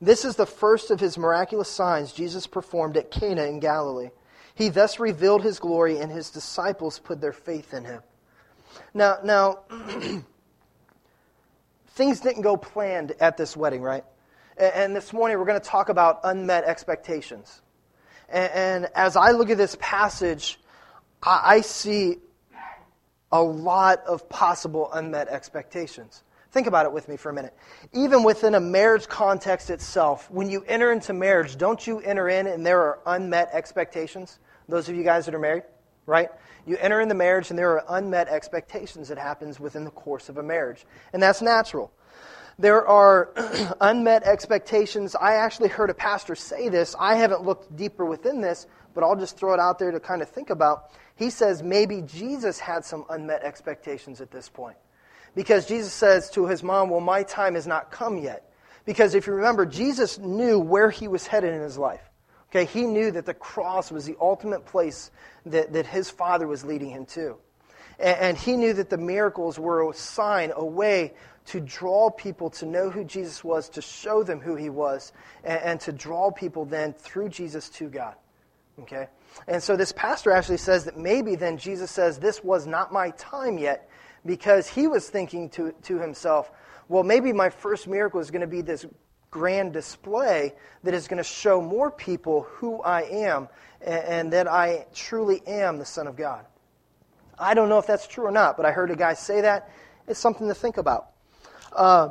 This 0.00 0.25
is 0.25 0.37
the 0.37 0.47
first 0.47 0.92
of 0.92 1.00
his 1.00 1.18
miraculous 1.18 1.68
signs 1.68 2.12
Jesus 2.12 2.47
performed 2.47 2.97
at 2.97 3.11
Cana 3.11 3.42
in 3.45 3.59
Galilee 3.59 4.11
he 4.59 4.71
thus 4.71 4.99
revealed 4.99 5.45
his 5.45 5.61
glory, 5.61 6.00
and 6.00 6.11
his 6.11 6.31
disciples 6.31 6.99
put 6.99 7.21
their 7.21 7.33
faith 7.33 7.73
in 7.73 7.85
him. 7.85 8.03
Now, 8.93 9.19
now 9.23 9.61
things 11.91 12.19
didn't 12.19 12.43
go 12.43 12.57
planned 12.57 13.15
at 13.21 13.37
this 13.37 13.57
wedding, 13.57 13.83
right? 13.83 14.05
And 14.57 14.97
this 14.97 15.12
morning 15.12 15.38
we're 15.38 15.45
going 15.45 15.61
to 15.61 15.67
talk 15.67 15.91
about 15.91 16.19
unmet 16.25 16.65
expectations. 16.65 17.62
And 18.29 18.88
as 18.97 19.15
I 19.15 19.31
look 19.31 19.49
at 19.49 19.59
this 19.59 19.77
passage, 19.81 20.59
I 21.23 21.61
see 21.61 22.17
a 23.31 23.41
lot 23.41 24.03
of 24.09 24.29
possible 24.29 24.91
unmet 24.93 25.29
expectations. 25.29 26.25
Think 26.50 26.67
about 26.67 26.85
it 26.85 26.91
with 26.91 27.09
me 27.09 27.17
for 27.17 27.31
a 27.31 27.33
minute. 27.33 27.55
Even 27.93 28.25
within 28.25 28.57
a 28.57 28.61
marriage 28.61 29.07
context 29.07 29.71
itself, 29.71 30.29
when 30.33 30.50
you 30.50 30.65
enter 30.67 30.91
into 30.91 31.12
marriage, 31.12 31.57
don't 31.57 31.87
you 31.87 32.00
enter 32.00 32.29
in 32.29 32.49
and 32.49 32.67
there 32.67 32.81
are 32.81 32.99
unmet 33.07 33.50
expectations? 33.53 34.41
Those 34.69 34.89
of 34.89 34.97
you 34.97 35.03
guys 35.03 35.25
that 35.27 35.35
are 35.35 35.39
married, 35.39 35.65
right? 36.07 36.29
You 36.67 36.77
enter 36.77 37.01
in 37.01 37.09
the 37.09 37.15
marriage 37.15 37.51
and 37.51 37.59
there 37.59 37.71
are 37.73 37.85
unmet 37.89 38.29
expectations 38.29 39.09
that 39.09 39.19
happens 39.19 39.59
within 39.59 39.85
the 39.85 39.91
course 39.91 40.29
of 40.29 40.37
a 40.37 40.43
marriage. 40.43 40.85
And 41.13 41.23
that's 41.23 41.41
natural. 41.41 41.91
There 42.59 42.87
are 42.87 43.31
unmet 43.81 44.25
expectations. 44.25 45.15
I 45.15 45.35
actually 45.35 45.69
heard 45.69 45.91
a 45.91 45.95
pastor 45.95 46.35
say 46.35 46.69
this. 46.69 46.95
I 46.99 47.15
haven't 47.15 47.45
looked 47.45 47.75
deeper 47.77 48.05
within 48.05 48.41
this, 48.41 48.67
but 48.95 49.05
I'll 49.05 49.17
just 49.17 49.39
throw 49.39 49.55
it 49.55 49.61
out 49.61 49.79
there 49.79 49.93
to 49.93 50.01
kind 50.01 50.23
of 50.23 50.29
think 50.29 50.51
about. 50.51 50.91
He 51.15 51.31
says 51.31 51.63
maybe 51.63 52.03
Jesus 52.03 52.59
had 52.59 52.85
some 52.85 53.05
unmet 53.09 53.43
expectations 53.43 54.21
at 54.21 54.31
this 54.31 54.49
point. 54.49 54.77
Because 55.35 55.67
Jesus 55.67 55.93
says 55.93 56.31
to 56.31 56.47
his 56.47 56.63
mom, 56.63 56.91
Well, 56.91 57.01
my 57.01 57.23
time 57.23 57.55
has 57.55 57.67
not 57.67 57.91
come 57.91 58.19
yet. 58.19 58.51
Because 58.85 59.15
if 59.15 59.27
you 59.27 59.35
remember, 59.35 59.67
Jesus 59.67 60.19
knew 60.19 60.59
where 60.59 60.91
he 60.91 61.09
was 61.09 61.27
headed 61.27 61.55
in 61.55 61.61
his 61.61 61.79
life. 61.79 62.08
Okay, 62.50 62.64
he 62.64 62.87
knew 62.87 63.11
that 63.11 63.26
the 63.26 63.35
cross 63.35 63.90
was 63.90 64.07
the 64.07 64.17
ultimate 64.21 64.64
place 64.64 65.11
that, 65.47 65.73
that 65.75 65.87
his 65.87 66.09
father 66.09 66.47
was 66.47 66.64
leading 66.64 66.90
him 66.90 67.05
to. 67.07 67.37
And, 67.99 68.19
and 68.19 68.38
he 68.38 68.57
knew 68.57 68.73
that 68.73 68.88
the 68.88 68.97
miracles 68.97 69.59
were 69.59 69.88
a 69.88 69.95
sign, 69.95 70.52
a 70.55 70.64
way 70.64 71.14
to 71.47 71.61
draw 71.61 72.11
people 72.11 72.50
to 72.50 72.67
know 72.67 72.90
who 72.90 73.05
Jesus 73.05 73.43
was, 73.43 73.69
to 73.71 73.83
show 73.83 74.23
them 74.23 74.40
who 74.40 74.55
he 74.55 74.71
was, 74.71 75.12
and, 75.45 75.61
and 75.62 75.81
to 75.81 75.93
draw 75.93 76.31
people 76.31 76.64
then 76.64 76.93
through 76.93 77.28
Jesus 77.28 77.69
to 77.71 77.88
God. 77.88 78.14
Okay? 78.81 79.09
And 79.47 79.62
so 79.62 79.76
this 79.76 79.93
pastor 79.93 80.31
actually 80.31 80.59
says 80.59 80.85
that 80.85 80.97
maybe 80.97 81.35
then 81.35 81.59
Jesus 81.59 81.90
says, 81.90 82.19
This 82.19 82.43
was 82.43 82.67
not 82.67 82.93
my 82.93 83.11
time 83.11 83.59
yet, 83.59 83.90
because 84.25 84.69
he 84.69 84.87
was 84.87 85.09
thinking 85.09 85.50
to, 85.50 85.73
to 85.83 85.99
himself, 85.99 86.50
well, 86.88 87.02
maybe 87.02 87.33
my 87.33 87.50
first 87.50 87.87
miracle 87.87 88.21
is 88.21 88.31
going 88.31 88.40
to 88.40 88.47
be 88.47 88.62
this 88.62 88.87
grand 89.31 89.73
display 89.73 90.55
that 90.85 90.95
is 90.95 91.09
going 91.09 91.19
to 91.19 91.25
show 91.25 91.61
more 91.61 91.91
people 91.91 92.43
who 92.43 92.81
I 92.83 93.03
am 93.03 93.49
and, 93.81 94.05
and, 94.05 94.33
that 94.33 94.49
I 94.49 94.87
truly 94.95 95.43
am 95.47 95.79
the 95.79 95.85
Son 95.85 96.07
of 96.07 96.17
God. 96.17 96.45
I 97.39 97.55
don't 97.55 97.69
know 97.69 97.79
if 97.79 97.87
that's 97.87 98.07
true 98.07 98.25
or 98.25 98.31
not, 98.31 98.57
but 98.57 98.67
I 98.67 98.73
heard 98.73 98.91
a 98.91 98.97
guy 98.97 99.15
say 99.15 99.43
that. 99.43 99.71
It's 100.07 100.19
something 100.19 100.49
to 100.49 100.55
think 100.55 100.77
about. 100.77 101.11
Uh, 101.73 102.11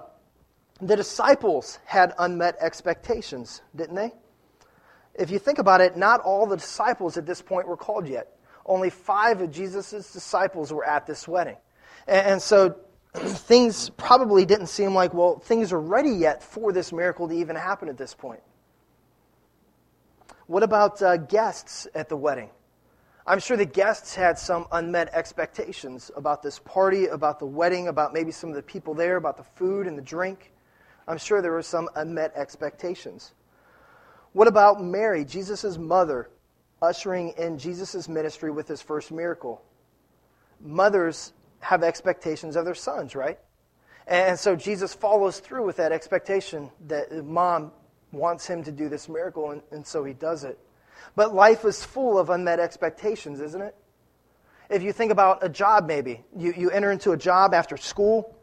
the 0.80 0.96
disciples 0.96 1.80
had 1.86 2.14
unmet 2.20 2.58
expectations, 2.62 3.62
didn't 3.76 3.96
they? 3.96 4.14
If 5.16 5.32
you 5.32 5.40
think 5.40 5.58
about 5.58 5.82
it, 5.82 5.98
not 5.98 6.22
all 6.22 6.46
the 6.46 6.58
disciples 6.58 7.18
at 7.18 7.26
this 7.26 7.42
point 7.42 7.68
were 7.68 7.78
called 7.78 8.08
yet. 8.08 8.38
Only 8.66 8.90
five 8.90 9.42
of 9.42 9.52
Jesus' 9.52 10.12
disciples 10.14 10.72
were 10.72 10.86
at 10.86 11.08
this 11.08 11.28
wedding. 11.28 11.58
And, 12.08 12.28
and 12.28 12.42
so 12.42 12.76
things 13.20 13.90
probably 13.92 14.46
didn't 14.46 14.68
seem 14.68 14.94
like, 14.94 15.14
well, 15.14 15.40
things 15.40 15.74
are 15.74 15.80
ready 15.80 16.12
yet 16.12 16.42
for 16.44 16.72
this 16.72 16.92
miracle 16.92 17.28
to 17.28 17.34
even 17.34 17.56
happen 17.56 17.90
at 17.90 17.98
this 17.98 18.14
point. 18.14 18.42
What 20.48 20.64
about 20.64 21.02
uh, 21.02 21.18
guests 21.18 21.88
at 21.94 22.10
the 22.10 22.16
wedding? 22.16 22.50
I'm 23.26 23.40
sure 23.40 23.58
the 23.58 23.66
guests 23.66 24.16
had 24.16 24.40
some 24.40 24.66
unmet 24.72 25.10
expectations 25.14 26.10
about 26.16 26.42
this 26.42 26.60
party, 26.60 27.08
about 27.08 27.40
the 27.40 27.46
wedding, 27.46 27.90
about 27.90 28.14
maybe 28.14 28.32
some 28.32 28.50
of 28.50 28.56
the 28.56 28.64
people 28.64 28.94
there, 28.94 29.18
about 29.18 29.36
the 29.36 29.44
food 29.44 29.86
and 29.86 29.98
the 29.98 30.02
drink. 30.02 30.54
I'm 31.10 31.18
sure 31.18 31.42
there 31.42 31.52
were 31.52 31.62
some 31.62 31.90
unmet 31.96 32.32
expectations. 32.36 33.34
What 34.32 34.48
about 34.48 34.82
Mary, 34.82 35.26
Jesus' 35.26 35.78
mother, 35.78 36.30
ushering 36.82 37.34
in 37.38 37.58
Jesus' 37.58 38.08
ministry 38.08 38.52
with 38.52 38.68
his 38.68 38.82
first 38.82 39.12
miracle? 39.12 39.62
Mothers 40.62 41.34
have 41.60 41.84
expectations 41.84 42.56
of 42.56 42.66
their 42.66 42.76
sons, 42.76 43.16
right? 43.16 43.40
And 44.08 44.40
so 44.40 44.56
Jesus 44.56 44.94
follows 44.94 45.40
through 45.40 45.66
with 45.66 45.78
that 45.78 45.92
expectation 45.92 46.72
that 46.88 47.26
mom 47.26 47.72
wants 48.12 48.48
him 48.48 48.64
to 48.64 48.72
do 48.72 48.88
this 48.88 49.10
miracle, 49.10 49.52
and, 49.52 49.62
and 49.72 49.86
so 49.86 50.04
he 50.04 50.14
does 50.14 50.44
it. 50.44 50.58
But 51.16 51.34
life 51.34 51.66
is 51.66 51.84
full 51.84 52.18
of 52.18 52.30
unmet 52.30 52.60
expectations, 52.60 53.42
isn't 53.42 53.62
it? 53.62 53.76
If 54.70 54.84
you 54.84 54.94
think 54.94 55.12
about 55.12 55.44
a 55.44 55.50
job, 55.50 55.88
maybe, 55.88 56.24
you, 56.36 56.54
you 56.56 56.70
enter 56.72 56.92
into 56.92 57.12
a 57.12 57.18
job 57.18 57.54
after 57.54 57.78
school, 57.78 58.34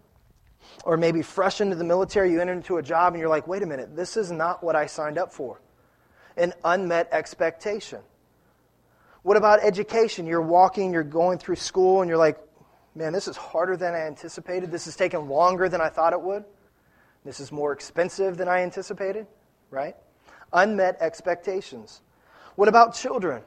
or 0.84 0.96
maybe 0.96 1.22
fresh 1.22 1.60
into 1.60 1.76
the 1.76 1.84
military, 1.84 2.30
you 2.32 2.40
enter 2.40 2.52
into 2.52 2.78
a 2.78 2.82
job 2.82 3.12
and 3.12 3.20
you're 3.20 3.28
like, 3.28 3.46
wait 3.46 3.62
a 3.62 3.66
minute, 3.66 3.94
this 3.94 4.16
is 4.16 4.30
not 4.30 4.62
what 4.62 4.74
I 4.74 4.86
signed 4.86 5.18
up 5.18 5.32
for. 5.32 5.60
An 6.36 6.52
unmet 6.64 7.08
expectation. 7.12 8.00
What 9.22 9.36
about 9.36 9.62
education? 9.62 10.26
You're 10.26 10.42
walking, 10.42 10.92
you're 10.92 11.02
going 11.02 11.38
through 11.38 11.56
school, 11.56 12.02
and 12.02 12.08
you're 12.08 12.18
like, 12.18 12.38
man, 12.94 13.12
this 13.12 13.28
is 13.28 13.36
harder 13.36 13.76
than 13.76 13.94
I 13.94 14.06
anticipated. 14.06 14.70
This 14.70 14.86
is 14.86 14.96
taking 14.96 15.28
longer 15.28 15.68
than 15.68 15.80
I 15.80 15.88
thought 15.88 16.12
it 16.12 16.20
would. 16.20 16.44
This 17.24 17.40
is 17.40 17.50
more 17.50 17.72
expensive 17.72 18.36
than 18.36 18.48
I 18.48 18.60
anticipated, 18.60 19.26
right? 19.70 19.96
Unmet 20.52 20.98
expectations. 21.00 22.02
What 22.56 22.68
about 22.68 22.94
children? 22.94 23.42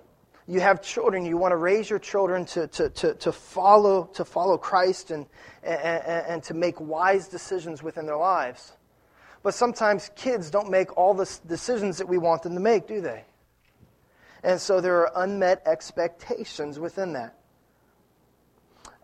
You 0.47 0.61
have 0.61 0.81
children, 0.81 1.25
you 1.25 1.37
want 1.37 1.51
to 1.51 1.57
raise 1.57 1.89
your 1.89 1.99
children 1.99 2.45
to, 2.45 2.67
to, 2.67 2.89
to, 2.89 3.13
to, 3.15 3.31
follow, 3.31 4.05
to 4.13 4.23
follow 4.23 4.57
Christ 4.57 5.11
and, 5.11 5.25
and, 5.61 6.03
and 6.03 6.43
to 6.43 6.53
make 6.53 6.79
wise 6.79 7.27
decisions 7.27 7.83
within 7.83 8.05
their 8.05 8.17
lives. 8.17 8.73
But 9.43 9.53
sometimes 9.53 10.09
kids 10.15 10.49
don't 10.49 10.69
make 10.69 10.95
all 10.97 11.13
the 11.13 11.29
decisions 11.47 11.97
that 11.97 12.07
we 12.07 12.17
want 12.17 12.43
them 12.43 12.53
to 12.53 12.59
make, 12.61 12.87
do 12.87 13.01
they? 13.01 13.25
And 14.41 14.59
so 14.59 14.79
there 14.79 14.95
are 15.01 15.11
unmet 15.23 15.63
expectations 15.65 16.79
within 16.79 17.13
that 17.13 17.36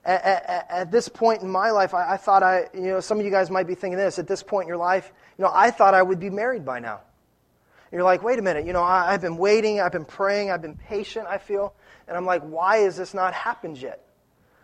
at, 0.06 0.24
at, 0.26 0.66
at, 0.70 0.92
this 0.92 1.08
point 1.08 1.42
in 1.42 1.50
my 1.50 1.72
life, 1.72 1.94
I, 1.94 2.14
I, 2.14 2.18
thought 2.18 2.44
I, 2.44 2.68
you 2.74 2.82
know, 2.82 3.00
some 3.00 3.20
of 3.20 3.26
you 3.26 3.32
guys 3.32 3.50
might 3.50 3.68
be 3.68 3.76
thinking 3.76 3.98
this, 3.98 4.20
at 4.20 4.28
this 4.28 4.44
point 4.44 4.66
in 4.66 4.68
your 4.68 4.78
life, 4.78 5.12
you 5.38 5.44
know, 5.44 5.52
I 5.54 5.72
thought 5.72 5.94
I 5.94 6.04
would 6.04 6.20
be 6.20 6.30
married 6.30 6.66
by 6.66 6.80
now. 6.80 6.96
And 6.96 7.98
you're 7.98 8.04
like, 8.04 8.24
wait 8.24 8.38
a 8.38 8.42
minute, 8.42 8.66
you 8.66 8.74
know, 8.74 8.84
I, 8.84 9.14
I've 9.14 9.22
been 9.22 9.38
waiting, 9.38 9.80
I've 9.80 9.92
been 9.92 10.06
praying, 10.06 10.52
I've 10.52 10.62
been 10.62 10.76
patient, 10.76 11.28
I 11.30 11.38
feel. 11.38 11.74
And 12.08 12.18
I'm 12.18 12.26
like, 12.26 12.42
why 12.42 12.78
has 12.80 12.98
this 12.98 13.14
not 13.14 13.34
happened 13.34 13.78
yet? 13.78 14.04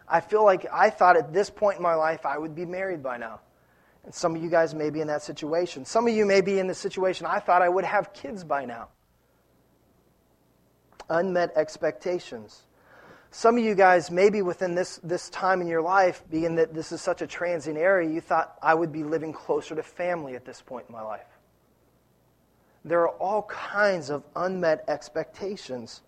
I 0.08 0.19
feel 0.19 0.43
like 0.43 0.65
I 0.74 0.89
thought 0.89 1.15
at 1.15 1.31
this 1.31 1.50
point 1.50 1.77
in 1.77 1.84
my 1.84 1.93
life 1.93 2.25
I 2.25 2.38
would 2.38 2.55
be 2.55 2.65
married 2.65 3.01
by 3.01 3.17
now. 3.17 3.39
And 4.03 4.13
some 4.13 4.36
of 4.36 4.43
you 4.43 4.50
guys 4.50 4.74
may 4.74 4.89
be 4.89 5.01
in 5.01 5.08
that 5.08 5.22
situation. 5.22 5.86
Some 5.86 6.08
of 6.08 6.13
you 6.13 6.25
may 6.25 6.41
be 6.41 6.60
in 6.60 6.67
the 6.67 6.74
situation 6.74 7.27
I 7.27 7.39
thought 7.39 7.62
I 7.62 7.69
would 7.69 7.86
have 7.86 8.13
kids 8.13 8.43
by 8.43 8.65
now. 8.65 8.89
Unmet 11.10 11.53
expectations. 11.55 12.63
Some 13.31 13.57
of 13.57 13.63
you 13.63 13.75
guys, 13.75 14.09
maybe 14.09 14.41
within 14.41 14.74
this, 14.74 15.00
this 15.03 15.29
time 15.29 15.62
in 15.62 15.67
your 15.67 15.83
life, 15.83 16.24
being 16.31 16.55
that 16.55 16.74
this 16.74 16.91
is 16.91 17.00
such 17.01 17.21
a 17.21 17.27
transient 17.27 17.77
area, 17.77 18.09
you 18.09 18.21
thought 18.21 18.55
I 18.62 18.74
would 18.74 18.91
be 18.91 19.03
living 19.03 19.33
closer 19.33 19.75
to 19.75 19.83
family 19.83 20.36
at 20.36 20.45
this 20.45 20.62
point 20.62 20.86
in 20.89 20.93
my 20.93 21.03
life. 21.03 21.27
There 22.83 23.01
are 23.01 23.09
all 23.09 23.43
kinds 23.43 24.09
of 24.09 24.24
unmet 24.36 24.86
expectations 24.88 26.01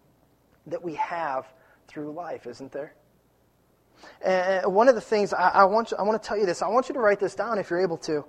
that 0.65 0.83
we 0.83 0.95
have 0.95 1.45
through 1.87 2.11
life, 2.11 2.47
isn't 2.47 2.71
there? 2.71 2.95
And 4.25 4.73
one 4.73 4.87
of 4.89 4.95
the 4.95 5.01
things 5.01 5.31
I, 5.31 5.49
I, 5.49 5.63
want 5.65 5.91
you, 5.91 5.97
I 5.97 6.01
want 6.01 6.21
to 6.21 6.27
tell 6.27 6.37
you 6.37 6.47
this. 6.47 6.63
I 6.63 6.69
want 6.69 6.89
you 6.89 6.93
to 6.93 6.99
write 6.99 7.19
this 7.19 7.35
down 7.35 7.59
if 7.59 7.69
you're 7.69 7.81
able 7.81 7.97
to. 7.97 8.25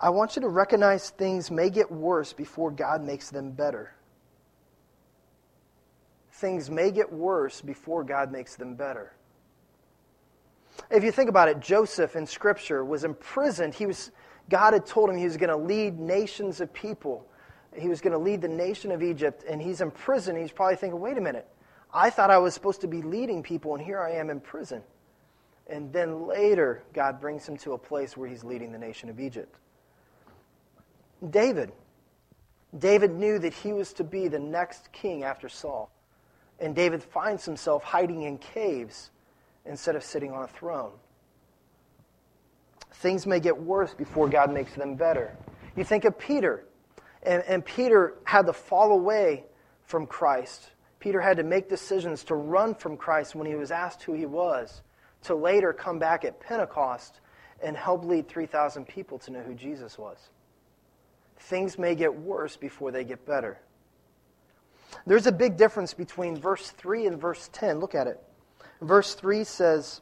I 0.00 0.10
want 0.10 0.34
you 0.34 0.42
to 0.42 0.48
recognize 0.48 1.10
things 1.10 1.52
may 1.52 1.70
get 1.70 1.90
worse 1.90 2.32
before 2.32 2.72
God 2.72 3.04
makes 3.04 3.30
them 3.30 3.52
better 3.52 3.94
things 6.34 6.70
may 6.70 6.90
get 6.90 7.12
worse 7.12 7.60
before 7.60 8.04
God 8.04 8.32
makes 8.32 8.56
them 8.56 8.74
better. 8.74 9.12
If 10.90 11.04
you 11.04 11.12
think 11.12 11.28
about 11.28 11.48
it, 11.48 11.60
Joseph 11.60 12.16
in 12.16 12.26
Scripture 12.26 12.84
was 12.84 13.04
imprisoned. 13.04 13.74
He 13.74 13.86
was, 13.86 14.10
God 14.50 14.72
had 14.72 14.86
told 14.86 15.10
him 15.10 15.16
he 15.16 15.24
was 15.24 15.36
going 15.36 15.50
to 15.50 15.56
lead 15.56 15.98
nations 15.98 16.60
of 16.60 16.72
people 16.72 17.26
he 17.76 17.88
was 17.88 18.00
going 18.00 18.12
to 18.12 18.18
lead 18.18 18.40
the 18.40 18.48
nation 18.48 18.92
of 18.92 19.02
Egypt, 19.02 19.44
and 19.48 19.60
he's 19.60 19.80
in 19.80 19.90
prison. 19.90 20.36
He's 20.36 20.52
probably 20.52 20.76
thinking, 20.76 21.00
wait 21.00 21.18
a 21.18 21.20
minute, 21.20 21.46
I 21.92 22.10
thought 22.10 22.30
I 22.30 22.38
was 22.38 22.54
supposed 22.54 22.80
to 22.82 22.88
be 22.88 23.02
leading 23.02 23.42
people, 23.42 23.74
and 23.74 23.84
here 23.84 24.00
I 24.00 24.12
am 24.12 24.30
in 24.30 24.40
prison. 24.40 24.82
And 25.66 25.92
then 25.92 26.26
later, 26.26 26.82
God 26.92 27.20
brings 27.20 27.48
him 27.48 27.56
to 27.58 27.72
a 27.72 27.78
place 27.78 28.16
where 28.16 28.28
he's 28.28 28.44
leading 28.44 28.70
the 28.70 28.78
nation 28.78 29.08
of 29.08 29.18
Egypt. 29.18 29.56
David. 31.30 31.72
David 32.76 33.12
knew 33.12 33.38
that 33.38 33.54
he 33.54 33.72
was 33.72 33.92
to 33.94 34.04
be 34.04 34.28
the 34.28 34.38
next 34.38 34.92
king 34.92 35.24
after 35.24 35.48
Saul. 35.48 35.90
And 36.60 36.74
David 36.74 37.02
finds 37.02 37.44
himself 37.44 37.82
hiding 37.82 38.22
in 38.22 38.38
caves 38.38 39.10
instead 39.66 39.96
of 39.96 40.04
sitting 40.04 40.32
on 40.32 40.42
a 40.42 40.48
throne. 40.48 40.92
Things 42.92 43.26
may 43.26 43.40
get 43.40 43.56
worse 43.56 43.92
before 43.92 44.28
God 44.28 44.52
makes 44.52 44.74
them 44.74 44.94
better. 44.94 45.36
You 45.76 45.84
think 45.84 46.04
of 46.04 46.18
Peter, 46.18 46.64
and, 47.22 47.42
and 47.46 47.64
Peter 47.64 48.14
had 48.24 48.46
to 48.46 48.52
fall 48.52 48.92
away 48.92 49.44
from 49.82 50.06
Christ. 50.06 50.70
Peter 51.00 51.20
had 51.20 51.36
to 51.36 51.42
make 51.42 51.68
decisions 51.68 52.24
to 52.24 52.34
run 52.34 52.74
from 52.74 52.96
Christ 52.96 53.34
when 53.34 53.46
he 53.46 53.56
was 53.56 53.70
asked 53.70 54.02
who 54.02 54.12
he 54.12 54.26
was, 54.26 54.82
to 55.24 55.34
later 55.34 55.72
come 55.72 55.98
back 55.98 56.24
at 56.24 56.38
Pentecost 56.40 57.20
and 57.62 57.76
help 57.76 58.04
lead 58.04 58.28
3,000 58.28 58.86
people 58.86 59.18
to 59.20 59.32
know 59.32 59.40
who 59.40 59.54
Jesus 59.54 59.98
was. 59.98 60.30
Things 61.38 61.78
may 61.78 61.94
get 61.94 62.14
worse 62.14 62.56
before 62.56 62.90
they 62.90 63.04
get 63.04 63.26
better. 63.26 63.58
There's 65.06 65.26
a 65.26 65.32
big 65.32 65.56
difference 65.56 65.94
between 65.94 66.36
verse 66.36 66.70
3 66.70 67.06
and 67.06 67.20
verse 67.20 67.50
10. 67.52 67.78
Look 67.78 67.94
at 67.94 68.06
it. 68.06 68.22
Verse 68.80 69.14
3 69.14 69.44
says, 69.44 70.00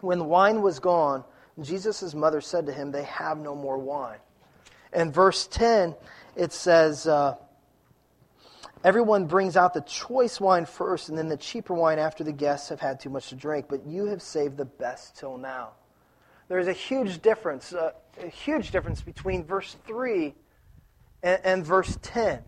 When 0.00 0.26
wine 0.26 0.62
was 0.62 0.78
gone, 0.78 1.24
Jesus' 1.60 2.14
mother 2.14 2.40
said 2.40 2.66
to 2.66 2.72
him, 2.72 2.90
They 2.90 3.04
have 3.04 3.38
no 3.38 3.54
more 3.54 3.78
wine. 3.78 4.18
And 4.92 5.12
verse 5.12 5.46
10, 5.46 5.94
it 6.36 6.52
says, 6.52 7.06
uh, 7.06 7.36
Everyone 8.84 9.26
brings 9.26 9.56
out 9.56 9.74
the 9.74 9.80
choice 9.80 10.40
wine 10.40 10.64
first, 10.64 11.08
and 11.08 11.18
then 11.18 11.28
the 11.28 11.36
cheaper 11.36 11.74
wine 11.74 11.98
after 11.98 12.22
the 12.22 12.32
guests 12.32 12.68
have 12.68 12.78
had 12.78 13.00
too 13.00 13.10
much 13.10 13.30
to 13.30 13.34
drink, 13.34 13.66
but 13.68 13.84
you 13.86 14.04
have 14.06 14.22
saved 14.22 14.56
the 14.56 14.64
best 14.64 15.16
till 15.16 15.38
now. 15.38 15.70
There's 16.48 16.68
a 16.68 16.72
huge 16.72 17.20
difference, 17.20 17.72
uh, 17.72 17.90
a 18.22 18.28
huge 18.28 18.70
difference 18.70 19.00
between 19.00 19.44
verse 19.44 19.76
3 19.86 20.34
and, 21.22 21.40
and 21.42 21.66
verse 21.66 21.98
10. 22.02 22.44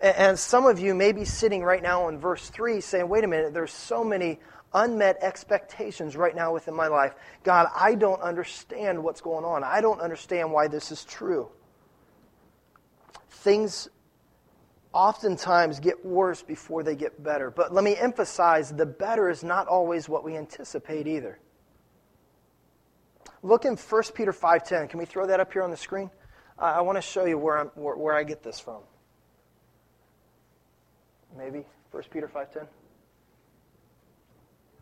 And, 0.00 0.38
some 0.38 0.66
of 0.66 0.78
you 0.78 0.94
may 0.94 1.12
be 1.12 1.24
sitting 1.24 1.62
right 1.62 1.82
now 1.82 2.08
in 2.08 2.18
verse 2.18 2.50
3 2.50 2.80
saying, 2.80 3.08
wait 3.08 3.24
a 3.24 3.26
minute, 3.26 3.52
there's 3.52 3.72
so 3.72 4.04
many 4.04 4.38
unmet 4.72 5.18
expectations 5.22 6.16
right 6.16 6.36
now 6.36 6.52
within 6.52 6.74
my 6.74 6.86
life. 6.86 7.14
God, 7.42 7.68
I 7.74 7.94
don't 7.94 8.20
understand 8.20 9.02
what's 9.02 9.20
going 9.20 9.44
on. 9.44 9.64
I 9.64 9.80
don't 9.80 10.00
understand 10.00 10.52
why 10.52 10.68
this 10.68 10.92
is 10.92 11.04
true. 11.04 11.48
Things 13.30 13.88
oftentimes 14.92 15.80
get 15.80 16.04
worse 16.04 16.42
before 16.42 16.82
they 16.82 16.94
get 16.94 17.22
better. 17.22 17.50
But 17.50 17.72
let 17.72 17.82
me 17.84 17.96
emphasize 17.96 18.70
the 18.70 18.86
better 18.86 19.28
is 19.28 19.42
not 19.42 19.66
always 19.68 20.08
what 20.08 20.24
we 20.24 20.36
anticipate 20.36 21.06
either. 21.06 21.38
Look 23.42 23.64
in 23.64 23.76
1 23.76 24.14
Peter 24.14 24.32
5:10. 24.32 24.88
Can 24.88 24.98
we 24.98 25.04
throw 25.04 25.26
that 25.26 25.40
up 25.40 25.52
here 25.52 25.62
on 25.62 25.70
the 25.70 25.76
screen? 25.76 26.10
Uh, 26.58 26.62
I 26.62 26.80
want 26.80 26.96
to 26.96 27.02
show 27.02 27.24
you 27.24 27.38
where, 27.38 27.64
where, 27.74 27.96
where 27.96 28.14
I 28.14 28.24
get 28.24 28.42
this 28.42 28.58
from. 28.58 28.82
Maybe 31.38 31.64
1 31.92 32.02
Peter 32.10 32.26
5:10. 32.26 32.66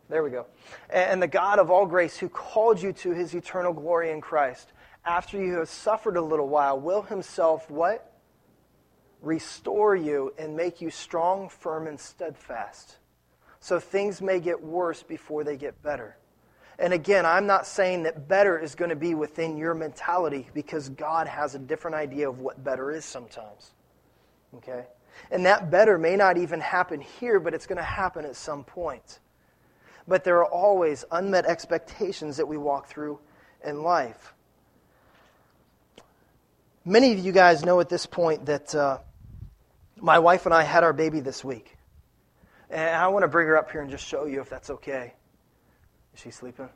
There 0.09 0.23
we 0.23 0.31
go. 0.31 0.47
And 0.89 1.23
the 1.23 1.27
God 1.27 1.59
of 1.59 1.71
all 1.71 1.85
grace, 1.85 2.17
who 2.17 2.29
called 2.29 2.81
you 2.81 2.93
to 2.95 3.11
his 3.11 3.35
eternal 3.35 3.73
glory 3.73 4.11
in 4.11 4.21
Christ, 4.21 4.73
after 5.05 5.37
you 5.37 5.59
have 5.59 5.69
suffered 5.69 6.17
a 6.17 6.23
little 6.23 6.49
while, 6.49 6.81
will 6.81 7.03
himself 7.03 7.71
what? 7.71 8.13
Restore 9.21 9.97
you 9.97 10.33
and 10.39 10.57
make 10.57 10.81
you 10.81 10.91
strong, 10.91 11.49
firm, 11.49 11.87
and 11.87 11.99
steadfast. 11.99 12.97
So 13.61 13.79
things 13.79 14.23
may 14.23 14.41
get 14.41 14.63
worse 14.63 15.03
before 15.03 15.45
they 15.45 15.57
get 15.57 15.83
better. 15.83 16.17
And 16.79 16.93
again, 16.93 17.27
I'm 17.27 17.47
not 17.47 17.67
saying 17.67 18.05
that 18.05 18.29
better 18.29 18.59
is 18.59 18.75
going 18.75 18.91
to 18.91 18.97
be 18.97 19.15
within 19.15 19.57
your 19.57 19.75
mentality 19.75 20.49
because 20.55 20.89
God 20.91 21.27
has 21.27 21.55
a 21.55 21.59
different 21.59 21.97
idea 21.97 22.29
of 22.29 22.39
what 22.41 22.63
better 22.63 22.91
is 22.93 23.05
sometimes. 23.05 23.73
Okay? 24.57 24.87
And 25.31 25.47
that 25.47 25.71
better 25.71 25.99
may 25.99 26.17
not 26.17 26.39
even 26.39 26.61
happen 26.61 27.01
here, 27.01 27.41
but 27.41 27.55
it's 27.55 27.67
going 27.67 27.79
to 27.79 27.83
happen 27.83 28.25
at 28.25 28.37
some 28.37 28.65
point 28.65 29.19
but 30.09 30.25
there 30.25 30.39
are 30.39 30.47
always 30.47 31.05
unmet 31.11 31.47
expectations 31.47 32.37
that 32.37 32.47
we 32.47 32.57
walk 32.57 32.87
through 32.87 33.19
in 33.65 33.83
life. 33.83 34.35
Many 36.85 37.13
of 37.13 37.19
you 37.19 37.33
guys 37.33 37.65
know 37.65 37.81
at 37.81 37.89
this 37.89 38.07
point 38.07 38.47
that 38.47 38.75
uh, 38.75 38.99
my 39.97 40.21
wife 40.21 40.47
and 40.47 40.55
I 40.55 40.63
had 40.63 40.85
our 40.85 40.93
baby 40.93 41.21
this 41.21 41.45
week. 41.45 41.77
And 42.71 42.95
I 42.95 43.09
want 43.09 43.25
to 43.25 43.29
bring 43.29 43.49
her 43.49 43.57
up 43.57 43.71
here 43.71 43.81
and 43.81 43.91
just 43.91 44.07
show 44.07 44.27
you 44.27 44.41
if 44.41 44.49
that's 44.49 44.71
okay. 44.71 45.13
Is 46.15 46.21
she 46.21 46.31
sleeping? 46.31 46.69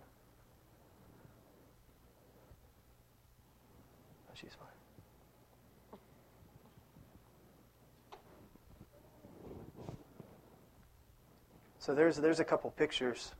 So 11.80 11.94
there's, 11.94 12.18
there's 12.18 12.40
a 12.40 12.44
couple 12.44 12.70
pictures. 12.70 13.32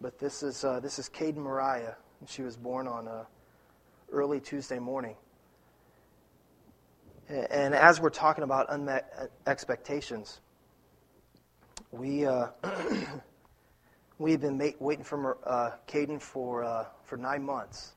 But 0.00 0.20
this 0.20 0.44
is, 0.44 0.64
uh, 0.64 0.78
this 0.78 1.00
is 1.00 1.08
Caden 1.08 1.38
Mariah. 1.38 1.94
And 2.20 2.28
she 2.28 2.42
was 2.42 2.56
born 2.56 2.86
on 2.86 3.08
uh, 3.08 3.24
early 4.12 4.38
Tuesday 4.38 4.78
morning. 4.78 5.16
And 7.28 7.74
as 7.74 8.00
we're 8.00 8.10
talking 8.10 8.44
about 8.44 8.66
unmet 8.68 9.12
uh, 9.18 9.50
expectations, 9.50 10.40
we 11.90 12.24
uh, 12.24 12.50
we've 14.18 14.40
been 14.40 14.56
ma- 14.56 14.70
waiting 14.78 15.04
for 15.04 15.38
uh, 15.44 15.72
Caden 15.88 16.22
for 16.22 16.62
uh, 16.62 16.84
for 17.02 17.16
nine 17.16 17.42
months, 17.42 17.96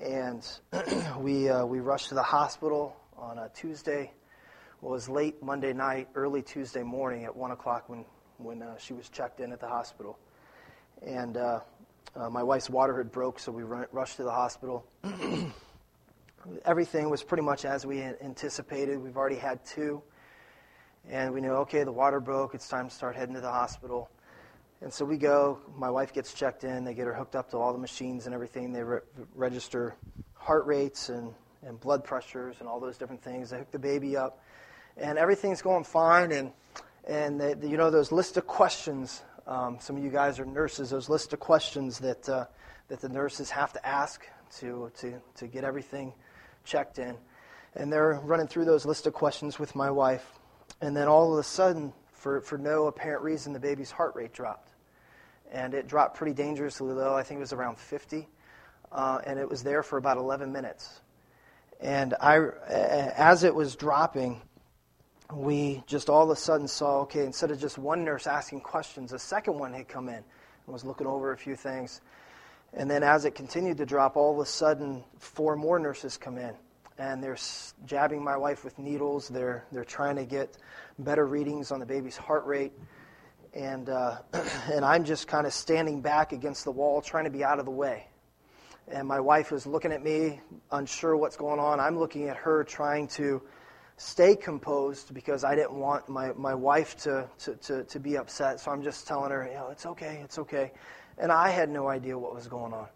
and 0.00 0.46
we 1.18 1.48
uh, 1.48 1.64
we 1.64 1.80
rushed 1.80 2.08
to 2.08 2.14
the 2.14 2.22
hospital 2.22 2.96
on 3.16 3.38
a 3.38 3.48
Tuesday. 3.54 4.12
Well, 4.80 4.92
it 4.92 4.96
was 4.96 5.08
late 5.08 5.42
Monday 5.42 5.72
night, 5.72 6.08
early 6.14 6.42
Tuesday 6.42 6.82
morning 6.82 7.24
at 7.24 7.34
one 7.34 7.50
o'clock 7.50 7.88
when 7.88 8.04
when 8.38 8.62
uh, 8.62 8.76
she 8.76 8.92
was 8.92 9.08
checked 9.08 9.40
in 9.40 9.52
at 9.52 9.60
the 9.60 9.68
hospital, 9.68 10.18
and 11.02 11.36
uh, 11.36 11.60
uh 12.14 12.30
my 12.30 12.42
wife's 12.42 12.68
water 12.68 12.96
had 12.98 13.10
broke, 13.10 13.38
so 13.38 13.50
we 13.50 13.62
run, 13.62 13.86
rushed 13.92 14.16
to 14.16 14.24
the 14.24 14.30
hospital. 14.30 14.86
Everything 16.64 17.10
was 17.10 17.24
pretty 17.24 17.42
much 17.42 17.64
as 17.64 17.86
we 17.86 18.02
anticipated. 18.02 18.98
We've 18.98 19.16
already 19.16 19.36
had 19.36 19.64
two, 19.64 20.02
and 21.08 21.32
we 21.32 21.40
knew 21.40 21.52
okay, 21.52 21.84
the 21.84 21.92
water 21.92 22.20
broke. 22.20 22.54
It's 22.54 22.68
time 22.68 22.88
to 22.88 22.94
start 22.94 23.16
heading 23.16 23.34
to 23.34 23.40
the 23.40 23.50
hospital. 23.50 24.10
And 24.82 24.92
so 24.92 25.04
we 25.04 25.16
go, 25.16 25.58
my 25.74 25.88
wife 25.88 26.12
gets 26.12 26.34
checked 26.34 26.64
in, 26.64 26.84
they 26.84 26.92
get 26.92 27.06
her 27.06 27.14
hooked 27.14 27.34
up 27.34 27.50
to 27.50 27.56
all 27.56 27.72
the 27.72 27.78
machines 27.78 28.26
and 28.26 28.34
everything. 28.34 28.72
They 28.72 28.82
re- 28.82 29.00
register 29.34 29.96
heart 30.34 30.66
rates 30.66 31.08
and, 31.08 31.32
and 31.62 31.80
blood 31.80 32.04
pressures 32.04 32.56
and 32.60 32.68
all 32.68 32.78
those 32.78 32.98
different 32.98 33.22
things. 33.22 33.50
They 33.50 33.58
hook 33.58 33.70
the 33.70 33.78
baby 33.78 34.16
up, 34.16 34.42
and 34.98 35.18
everything's 35.18 35.62
going 35.62 35.84
fine. 35.84 36.30
And, 36.30 36.52
and 37.08 37.40
they, 37.40 37.54
you 37.66 37.78
know, 37.78 37.90
those 37.90 38.12
list 38.12 38.36
of 38.36 38.46
questions, 38.46 39.22
um, 39.46 39.78
some 39.80 39.96
of 39.96 40.04
you 40.04 40.10
guys 40.10 40.38
are 40.38 40.44
nurses, 40.44 40.90
those 40.90 41.08
list 41.08 41.32
of 41.32 41.40
questions 41.40 41.98
that, 42.00 42.28
uh, 42.28 42.44
that 42.88 43.00
the 43.00 43.08
nurses 43.08 43.48
have 43.50 43.72
to 43.72 43.86
ask 43.86 44.26
to, 44.58 44.92
to, 44.98 45.14
to 45.36 45.46
get 45.46 45.64
everything 45.64 46.12
checked 46.64 46.98
in. 46.98 47.16
And 47.74 47.90
they're 47.90 48.20
running 48.22 48.46
through 48.46 48.66
those 48.66 48.84
list 48.84 49.06
of 49.06 49.14
questions 49.14 49.58
with 49.58 49.74
my 49.74 49.90
wife. 49.90 50.32
And 50.82 50.94
then 50.94 51.08
all 51.08 51.32
of 51.32 51.38
a 51.38 51.42
sudden, 51.42 51.94
for, 52.26 52.40
for 52.40 52.58
no 52.58 52.88
apparent 52.88 53.22
reason, 53.22 53.52
the 53.52 53.60
baby's 53.60 53.92
heart 53.92 54.16
rate 54.16 54.32
dropped. 54.32 54.72
And 55.52 55.74
it 55.74 55.86
dropped 55.86 56.16
pretty 56.16 56.34
dangerously 56.34 56.92
low. 56.92 57.14
I 57.14 57.22
think 57.22 57.38
it 57.38 57.42
was 57.42 57.52
around 57.52 57.78
50. 57.78 58.26
Uh, 58.90 59.20
and 59.24 59.38
it 59.38 59.48
was 59.48 59.62
there 59.62 59.84
for 59.84 59.96
about 59.96 60.16
11 60.16 60.50
minutes. 60.50 61.02
And 61.80 62.14
I, 62.20 62.38
as 62.66 63.44
it 63.44 63.54
was 63.54 63.76
dropping, 63.76 64.42
we 65.32 65.84
just 65.86 66.10
all 66.10 66.24
of 66.24 66.30
a 66.30 66.34
sudden 66.34 66.66
saw 66.66 67.02
okay, 67.02 67.24
instead 67.24 67.52
of 67.52 67.60
just 67.60 67.78
one 67.78 68.04
nurse 68.04 68.26
asking 68.26 68.62
questions, 68.62 69.12
a 69.12 69.20
second 69.20 69.56
one 69.56 69.72
had 69.72 69.86
come 69.86 70.08
in 70.08 70.16
and 70.16 70.24
was 70.66 70.84
looking 70.84 71.06
over 71.06 71.30
a 71.30 71.36
few 71.36 71.54
things. 71.54 72.00
And 72.72 72.90
then 72.90 73.04
as 73.04 73.24
it 73.24 73.36
continued 73.36 73.76
to 73.76 73.86
drop, 73.86 74.16
all 74.16 74.32
of 74.32 74.40
a 74.40 74.46
sudden, 74.46 75.04
four 75.20 75.54
more 75.54 75.78
nurses 75.78 76.16
come 76.16 76.38
in 76.38 76.56
and 76.98 77.22
they're 77.22 77.36
jabbing 77.84 78.22
my 78.22 78.36
wife 78.36 78.64
with 78.64 78.78
needles. 78.78 79.28
They're, 79.28 79.64
they're 79.72 79.84
trying 79.84 80.16
to 80.16 80.24
get 80.24 80.56
better 80.98 81.26
readings 81.26 81.70
on 81.70 81.80
the 81.80 81.86
baby's 81.86 82.16
heart 82.16 82.46
rate. 82.46 82.72
And, 83.54 83.88
uh, 83.88 84.18
and 84.72 84.84
I'm 84.84 85.04
just 85.04 85.28
kind 85.28 85.46
of 85.46 85.52
standing 85.52 86.00
back 86.00 86.32
against 86.32 86.64
the 86.64 86.72
wall, 86.72 87.02
trying 87.02 87.24
to 87.24 87.30
be 87.30 87.44
out 87.44 87.58
of 87.58 87.64
the 87.64 87.70
way. 87.70 88.08
And 88.88 89.06
my 89.08 89.20
wife 89.20 89.52
is 89.52 89.66
looking 89.66 89.92
at 89.92 90.02
me, 90.02 90.40
unsure 90.70 91.16
what's 91.16 91.36
going 91.36 91.58
on. 91.58 91.80
I'm 91.80 91.98
looking 91.98 92.28
at 92.28 92.36
her, 92.36 92.62
trying 92.64 93.08
to 93.08 93.42
stay 93.96 94.36
composed 94.36 95.12
because 95.12 95.42
I 95.42 95.54
didn't 95.54 95.74
want 95.74 96.08
my, 96.08 96.32
my 96.34 96.54
wife 96.54 96.96
to, 96.98 97.28
to, 97.40 97.54
to, 97.56 97.84
to 97.84 98.00
be 98.00 98.16
upset. 98.16 98.60
So 98.60 98.70
I'm 98.70 98.82
just 98.82 99.06
telling 99.06 99.32
her, 99.32 99.46
you 99.46 99.54
know, 99.54 99.68
it's 99.70 99.86
okay, 99.86 100.20
it's 100.22 100.38
okay. 100.38 100.72
And 101.18 101.32
I 101.32 101.48
had 101.48 101.68
no 101.70 101.88
idea 101.88 102.16
what 102.16 102.34
was 102.34 102.46
going 102.46 102.72
on. 102.72 102.86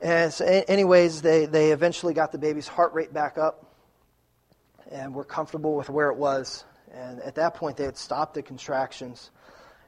And 0.00 0.32
so, 0.32 0.44
anyways, 0.44 1.22
they, 1.22 1.46
they 1.46 1.72
eventually 1.72 2.14
got 2.14 2.32
the 2.32 2.38
baby's 2.38 2.68
heart 2.68 2.92
rate 2.92 3.12
back 3.12 3.38
up 3.38 3.64
and 4.90 5.14
were 5.14 5.24
comfortable 5.24 5.74
with 5.74 5.88
where 5.88 6.10
it 6.10 6.16
was. 6.16 6.64
And 6.92 7.20
at 7.20 7.34
that 7.36 7.54
point, 7.54 7.76
they 7.76 7.84
had 7.84 7.96
stopped 7.96 8.34
the 8.34 8.42
contractions. 8.42 9.30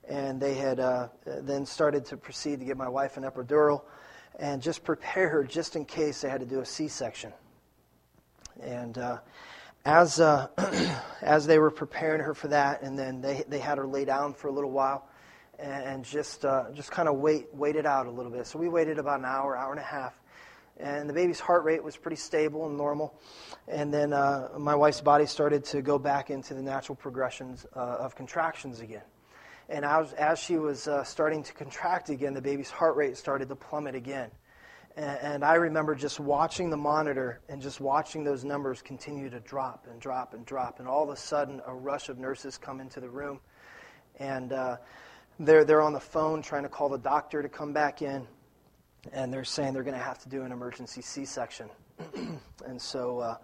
And 0.09 0.40
they 0.40 0.55
had 0.55 0.81
uh, 0.81 1.09
then 1.25 1.66
started 1.66 2.07
to 2.07 2.16
proceed 2.16 2.61
to 2.61 2.64
give 2.64 2.79
my 2.79 2.88
wife 2.88 3.18
an 3.18 3.25
epidural 3.25 3.83
and 4.38 4.62
just 4.62 4.83
prepare 4.83 5.29
her 5.29 5.44
just 5.44 5.77
in 5.77 5.85
case 5.85 6.23
they 6.23 6.31
had 6.31 6.40
to 6.40 6.47
do 6.47 6.61
a 6.61 6.66
C 6.66 6.88
section. 6.88 7.33
And 8.62 8.97
uh, 8.97 9.18
as, 9.85 10.18
uh, 10.18 10.49
as 11.23 11.47
they 11.47 11.59
were 11.59 11.71
preparing 11.71 12.23
her 12.23 12.35
for 12.35 12.49
that, 12.49 12.83
and 12.83 12.99
then 12.99 13.21
they, 13.21 13.44
they 13.49 13.59
had 13.59 13.77
her 13.77 13.87
lay 13.87 14.07
down 14.07 14.33
for 14.33 14.49
a 14.49 14.53
little 14.53 14.71
while 14.71 15.08
and 15.59 16.05
just, 16.05 16.44
uh, 16.44 16.66
just 16.73 16.90
kind 16.90 17.09
of 17.09 17.16
wait, 17.16 17.47
wait 17.53 17.77
it 17.77 17.87
out 17.87 18.07
a 18.07 18.11
little 18.11 18.31
bit. 18.31 18.47
So 18.47 18.59
we 18.59 18.68
waited 18.68 18.99
about 18.99 19.18
an 19.18 19.25
hour, 19.25 19.57
hour 19.57 19.73
and 19.73 19.81
a 19.81 19.85
half. 19.85 20.14
And 20.79 21.09
the 21.09 21.14
baby's 21.14 21.40
heart 21.40 21.64
rate 21.64 21.83
was 21.83 21.97
pretty 21.97 22.16
stable 22.16 22.66
and 22.66 22.77
normal. 22.77 23.18
And 23.66 23.92
then 23.92 24.12
uh, 24.12 24.51
my 24.59 24.77
wife's 24.77 25.01
body 25.01 25.27
started 25.27 25.64
to 25.66 25.83
go 25.83 25.99
back 25.99 26.31
into 26.31 26.55
the 26.55 26.62
natural 26.62 26.94
progressions 26.94 27.66
uh, 27.75 27.79
of 27.79 28.14
contractions 28.14 28.81
again. 28.81 29.03
And 29.68 29.85
as, 29.85 30.12
as 30.12 30.38
she 30.38 30.57
was 30.57 30.87
uh, 30.87 31.03
starting 31.03 31.42
to 31.42 31.53
contract 31.53 32.09
again, 32.09 32.33
the 32.33 32.40
baby's 32.40 32.71
heart 32.71 32.97
rate 32.97 33.16
started 33.16 33.49
to 33.49 33.57
plummet 33.57 33.97
again. 33.97 34.31
And, 34.97 35.18
and 35.21 35.44
I 35.44 35.55
remember 35.55 35.97
just 35.97 36.21
watching 36.21 36.71
the 36.71 36.77
monitor 36.77 37.40
and 37.49 37.61
just 37.61 37.81
watching 37.81 38.23
those 38.23 38.44
numbers 38.44 38.81
continue 38.81 39.29
to 39.31 39.40
drop 39.40 39.87
and 39.90 40.01
drop 40.01 40.33
and 40.33 40.47
drop. 40.47 40.79
And 40.79 40.88
all 40.88 41.03
of 41.03 41.11
a 41.11 41.16
sudden, 41.16 41.61
a 41.66 41.75
rush 41.75 42.09
of 42.09 42.18
nurses 42.18 42.57
come 42.57 42.81
into 42.81 43.01
the 43.01 43.11
room. 43.11 43.40
And 44.21 44.53
uh, 44.53 44.77
they're, 45.38 45.64
they're 45.64 45.83
on 45.83 45.92
the 45.92 46.01
phone 46.01 46.42
trying 46.42 46.64
to 46.64 46.68
call 46.68 46.88
the 46.88 46.98
doctor 46.98 47.42
to 47.42 47.48
come 47.48 47.72
back 47.72 48.03
in, 48.03 48.27
and 49.12 49.33
they're 49.33 49.44
saying 49.44 49.72
they're 49.72 49.85
going 49.85 49.96
to 49.96 50.03
have 50.03 50.18
to 50.20 50.29
do 50.29 50.42
an 50.42 50.53
emergency 50.53 51.01
C 51.01 51.24
section. 51.24 51.68
and 52.66 52.81
so 52.81 53.18
uh, 53.20 53.37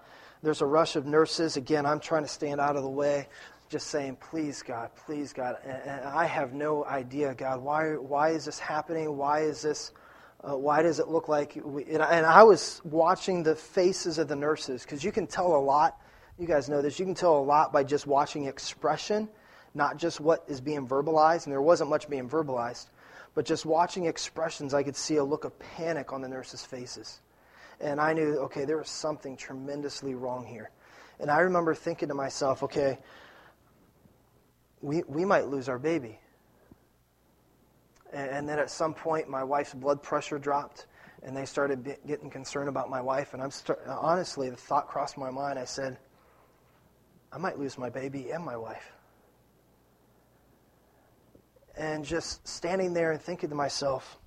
there's 0.42 0.60
a 0.60 0.66
rush 0.66 0.96
of 0.96 1.06
nurses. 1.06 1.56
Again, 1.56 1.86
I'm 1.86 2.00
trying 2.00 2.22
to 2.22 2.28
stand 2.28 2.60
out 2.60 2.76
of 2.76 2.82
the 2.82 2.88
way, 2.88 3.28
just 3.68 3.88
saying, 3.88 4.16
please, 4.16 4.62
God, 4.62 4.90
please, 5.06 5.32
God. 5.32 5.56
And, 5.64 5.82
and 5.82 6.04
I 6.04 6.26
have 6.26 6.52
no 6.52 6.84
idea, 6.84 7.34
God, 7.34 7.62
why, 7.62 7.92
why 7.92 8.30
is 8.30 8.44
this 8.44 8.58
happening? 8.58 9.16
Why 9.16 9.40
is 9.40 9.62
this. 9.62 9.92
Uh, 10.42 10.54
why 10.58 10.82
does 10.82 10.98
it 10.98 11.08
look 11.08 11.26
like 11.26 11.58
we, 11.64 11.84
and, 11.84 12.02
I, 12.02 12.16
and 12.16 12.26
I 12.26 12.42
was 12.42 12.82
watching 12.84 13.42
the 13.42 13.54
faces 13.54 14.18
of 14.18 14.28
the 14.28 14.36
nurses 14.36 14.82
because 14.82 15.02
you 15.02 15.10
can 15.10 15.26
tell 15.26 15.56
a 15.56 15.56
lot 15.56 15.98
you 16.38 16.46
guys 16.46 16.68
know 16.68 16.82
this 16.82 16.98
you 16.98 17.06
can 17.06 17.14
tell 17.14 17.38
a 17.38 17.40
lot 17.40 17.72
by 17.72 17.82
just 17.82 18.06
watching 18.06 18.44
expression 18.44 19.26
not 19.74 19.98
just 19.98 20.20
what 20.20 20.44
is 20.46 20.60
being 20.60 20.86
verbalized, 20.86 21.44
and 21.44 21.52
there 21.52 21.60
wasn't 21.60 21.90
much 21.90 22.08
being 22.08 22.28
verbalized, 22.28 22.86
but 23.34 23.44
just 23.44 23.66
watching 23.66 24.06
expressions, 24.06 24.72
I 24.72 24.84
could 24.84 24.96
see 24.96 25.16
a 25.16 25.24
look 25.24 25.44
of 25.44 25.58
panic 25.58 26.12
on 26.12 26.22
the 26.22 26.28
nurses' 26.28 26.64
faces. 26.64 27.20
And 27.80 28.00
I 28.00 28.12
knew, 28.12 28.38
okay, 28.44 28.64
there 28.64 28.78
was 28.78 28.88
something 28.88 29.36
tremendously 29.36 30.14
wrong 30.14 30.46
here. 30.46 30.70
And 31.18 31.30
I 31.30 31.40
remember 31.40 31.74
thinking 31.74 32.08
to 32.08 32.14
myself, 32.14 32.62
okay, 32.62 32.98
we, 34.80 35.02
we 35.08 35.24
might 35.24 35.48
lose 35.48 35.68
our 35.68 35.78
baby. 35.78 36.20
And, 38.12 38.30
and 38.30 38.48
then 38.48 38.60
at 38.60 38.70
some 38.70 38.94
point, 38.94 39.28
my 39.28 39.42
wife's 39.42 39.74
blood 39.74 40.02
pressure 40.02 40.38
dropped, 40.38 40.86
and 41.24 41.36
they 41.36 41.46
started 41.46 41.96
getting 42.06 42.30
concerned 42.30 42.68
about 42.68 42.88
my 42.88 43.00
wife. 43.00 43.34
And 43.34 43.42
I'm 43.42 43.50
start, 43.50 43.80
honestly, 43.88 44.50
the 44.50 44.56
thought 44.56 44.86
crossed 44.86 45.18
my 45.18 45.30
mind. 45.30 45.58
I 45.58 45.64
said, 45.64 45.98
I 47.32 47.38
might 47.38 47.58
lose 47.58 47.76
my 47.76 47.90
baby 47.90 48.30
and 48.30 48.44
my 48.44 48.56
wife 48.56 48.93
and 51.76 52.04
just 52.04 52.46
standing 52.46 52.94
there 52.94 53.12
and 53.12 53.20
thinking 53.20 53.48
to 53.50 53.54
myself, 53.54 54.18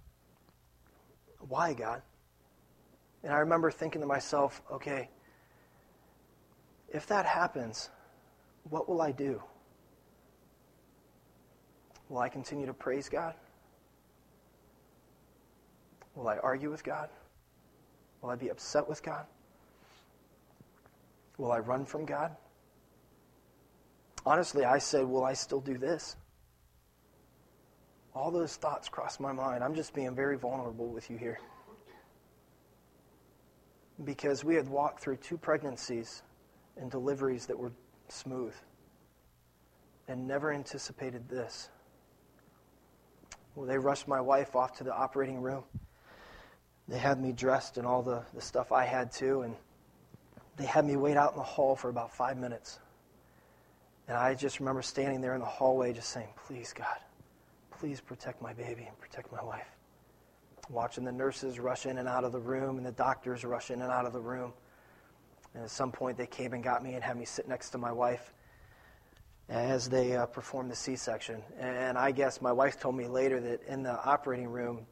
why, 1.39 1.73
God? 1.73 2.01
And 3.23 3.33
I 3.33 3.38
remember 3.39 3.71
thinking 3.71 4.01
to 4.01 4.07
myself, 4.07 4.62
okay, 4.71 5.10
if 6.89 7.07
that 7.07 7.25
happens, 7.25 7.89
what 8.69 8.88
will 8.88 9.01
I 9.01 9.12
do? 9.12 9.41
Will 12.10 12.19
I 12.19 12.29
continue 12.29 12.65
to 12.65 12.73
praise 12.73 13.10
God? 13.10 13.33
Will 16.15 16.27
I 16.27 16.38
argue 16.38 16.71
with 16.71 16.83
God? 16.83 17.10
Will 18.21 18.29
I 18.29 18.36
be 18.36 18.49
upset 18.49 18.88
with 18.88 19.03
God? 19.03 19.25
Will 21.38 21.51
I 21.51 21.60
run 21.60 21.86
from 21.86 22.05
God? 22.05 22.36
Honestly, 24.25 24.65
I 24.65 24.79
said, 24.79 25.05
Will 25.05 25.23
I 25.23 25.33
still 25.33 25.62
do 25.62 25.77
this? 25.77 26.15
All 28.17 28.32
those 28.32 28.56
thoughts 28.56 28.89
crossed 28.89 29.19
my 29.19 29.32
mind. 29.32 29.63
I'm 29.63 29.75
just 29.75 29.93
being 29.93 30.15
very 30.15 30.38
vulnerable 30.38 30.88
with 30.88 31.10
you 31.12 31.17
here. 31.17 31.38
Because 34.03 34.43
we 34.43 34.56
had 34.56 34.67
walked 34.67 35.01
through 35.01 35.17
two 35.17 35.38
pregnancies 35.38 36.23
and 36.77 36.89
deliveries 36.89 37.45
that 37.45 37.58
were 37.58 37.71
smooth 38.10 38.56
and 40.08 40.27
never 40.27 40.51
anticipated 40.51 41.30
this. 41.30 41.69
Well, 43.56 43.67
they 43.67 43.77
rushed 43.77 44.08
my 44.08 44.21
wife 44.21 44.56
off 44.56 44.77
to 44.77 44.84
the 44.84 44.93
operating 44.93 45.39
room. 45.39 45.63
They 46.88 46.97
had 46.97 47.21
me 47.21 47.34
dressed 47.34 47.77
and 47.77 47.86
all 47.86 48.01
the, 48.01 48.23
the 48.34 48.41
stuff 48.41 48.71
I 48.71 48.86
had 48.86 49.12
too, 49.12 49.41
and 49.41 49.56
they 50.56 50.65
had 50.65 50.86
me 50.86 50.95
wait 50.95 51.17
out 51.17 51.34
in 51.34 51.38
the 51.38 51.43
hall 51.43 51.75
for 51.75 51.89
about 51.89 52.15
five 52.15 52.38
minutes. 52.38 52.80
And 54.08 54.17
I 54.17 54.34
just 54.34 54.60
remember 54.60 54.82
standing 54.82 55.21
there 55.21 55.36
in 55.36 55.39
the 55.39 55.45
hallway 55.45 55.93
just 55.93 56.10
saying, 56.10 56.30
Please, 56.47 56.73
God, 56.73 56.97
please 57.79 58.01
protect 58.01 58.41
my 58.41 58.53
baby 58.53 58.83
and 58.87 58.97
protect 58.99 59.31
my 59.31 59.43
wife. 59.43 59.67
Watching 60.69 61.03
the 61.03 61.11
nurses 61.11 61.59
rush 61.59 61.85
in 61.85 61.97
and 61.97 62.07
out 62.07 62.23
of 62.23 62.31
the 62.31 62.39
room 62.39 62.77
and 62.77 62.85
the 62.85 62.91
doctors 62.91 63.45
rush 63.45 63.71
in 63.71 63.81
and 63.81 63.91
out 63.91 64.05
of 64.05 64.13
the 64.13 64.19
room. 64.19 64.53
And 65.53 65.63
at 65.63 65.69
some 65.69 65.91
point, 65.91 66.17
they 66.17 66.27
came 66.27 66.53
and 66.53 66.63
got 66.63 66.83
me 66.83 66.95
and 66.95 67.03
had 67.03 67.17
me 67.17 67.25
sit 67.25 67.47
next 67.47 67.69
to 67.71 67.77
my 67.77 67.91
wife 67.91 68.33
as 69.49 69.87
they 69.87 70.15
uh, 70.15 70.25
performed 70.25 70.69
the 70.69 70.75
C 70.75 70.95
section. 70.95 71.41
And 71.59 71.97
I 71.97 72.11
guess 72.11 72.41
my 72.41 72.51
wife 72.51 72.79
told 72.79 72.95
me 72.95 73.07
later 73.07 73.39
that 73.39 73.63
in 73.63 73.83
the 73.83 74.03
operating 74.03 74.49
room, 74.49 74.85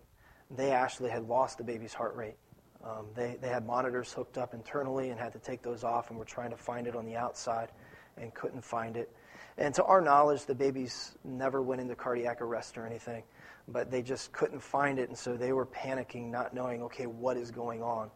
they 0.50 0.72
actually 0.72 1.10
had 1.10 1.28
lost 1.28 1.58
the 1.58 1.64
baby's 1.64 1.94
heart 1.94 2.16
rate. 2.16 2.38
Um, 2.84 3.08
they, 3.16 3.38
they 3.42 3.50
had 3.50 3.66
monitors 3.66 4.14
hooked 4.14 4.38
up 4.38 4.54
internally 4.54 5.10
and 5.10 5.20
had 5.20 5.34
to 5.34 5.40
take 5.40 5.64
those 5.64 5.84
off 5.84 6.12
and 6.12 6.20
were 6.20 6.26
trying 6.26 6.52
to 6.52 6.58
find 6.58 6.86
it 6.86 6.96
on 6.96 7.06
the 7.06 7.16
outside 7.16 7.72
and 8.18 8.34
couldn't 8.34 8.64
find 8.64 8.96
it. 8.96 9.12
And 9.58 9.74
to 9.76 9.84
our 9.84 10.02
knowledge, 10.02 10.46
the 10.46 10.56
babies 10.56 11.16
never 11.24 11.62
went 11.62 11.82
into 11.82 11.96
cardiac 11.96 12.42
arrest 12.42 12.78
or 12.78 12.86
anything, 12.86 13.24
but 13.68 13.90
they 13.90 14.02
just 14.02 14.32
couldn't 14.34 14.60
find 14.60 15.00
it, 15.00 15.08
and 15.08 15.18
so 15.18 15.38
they 15.38 15.54
were 15.54 15.66
panicking, 15.66 16.30
not 16.30 16.54
knowing, 16.54 16.84
okay, 16.84 17.06
what 17.06 17.38
is 17.38 17.52
going 17.52 17.82
on. 17.82 18.12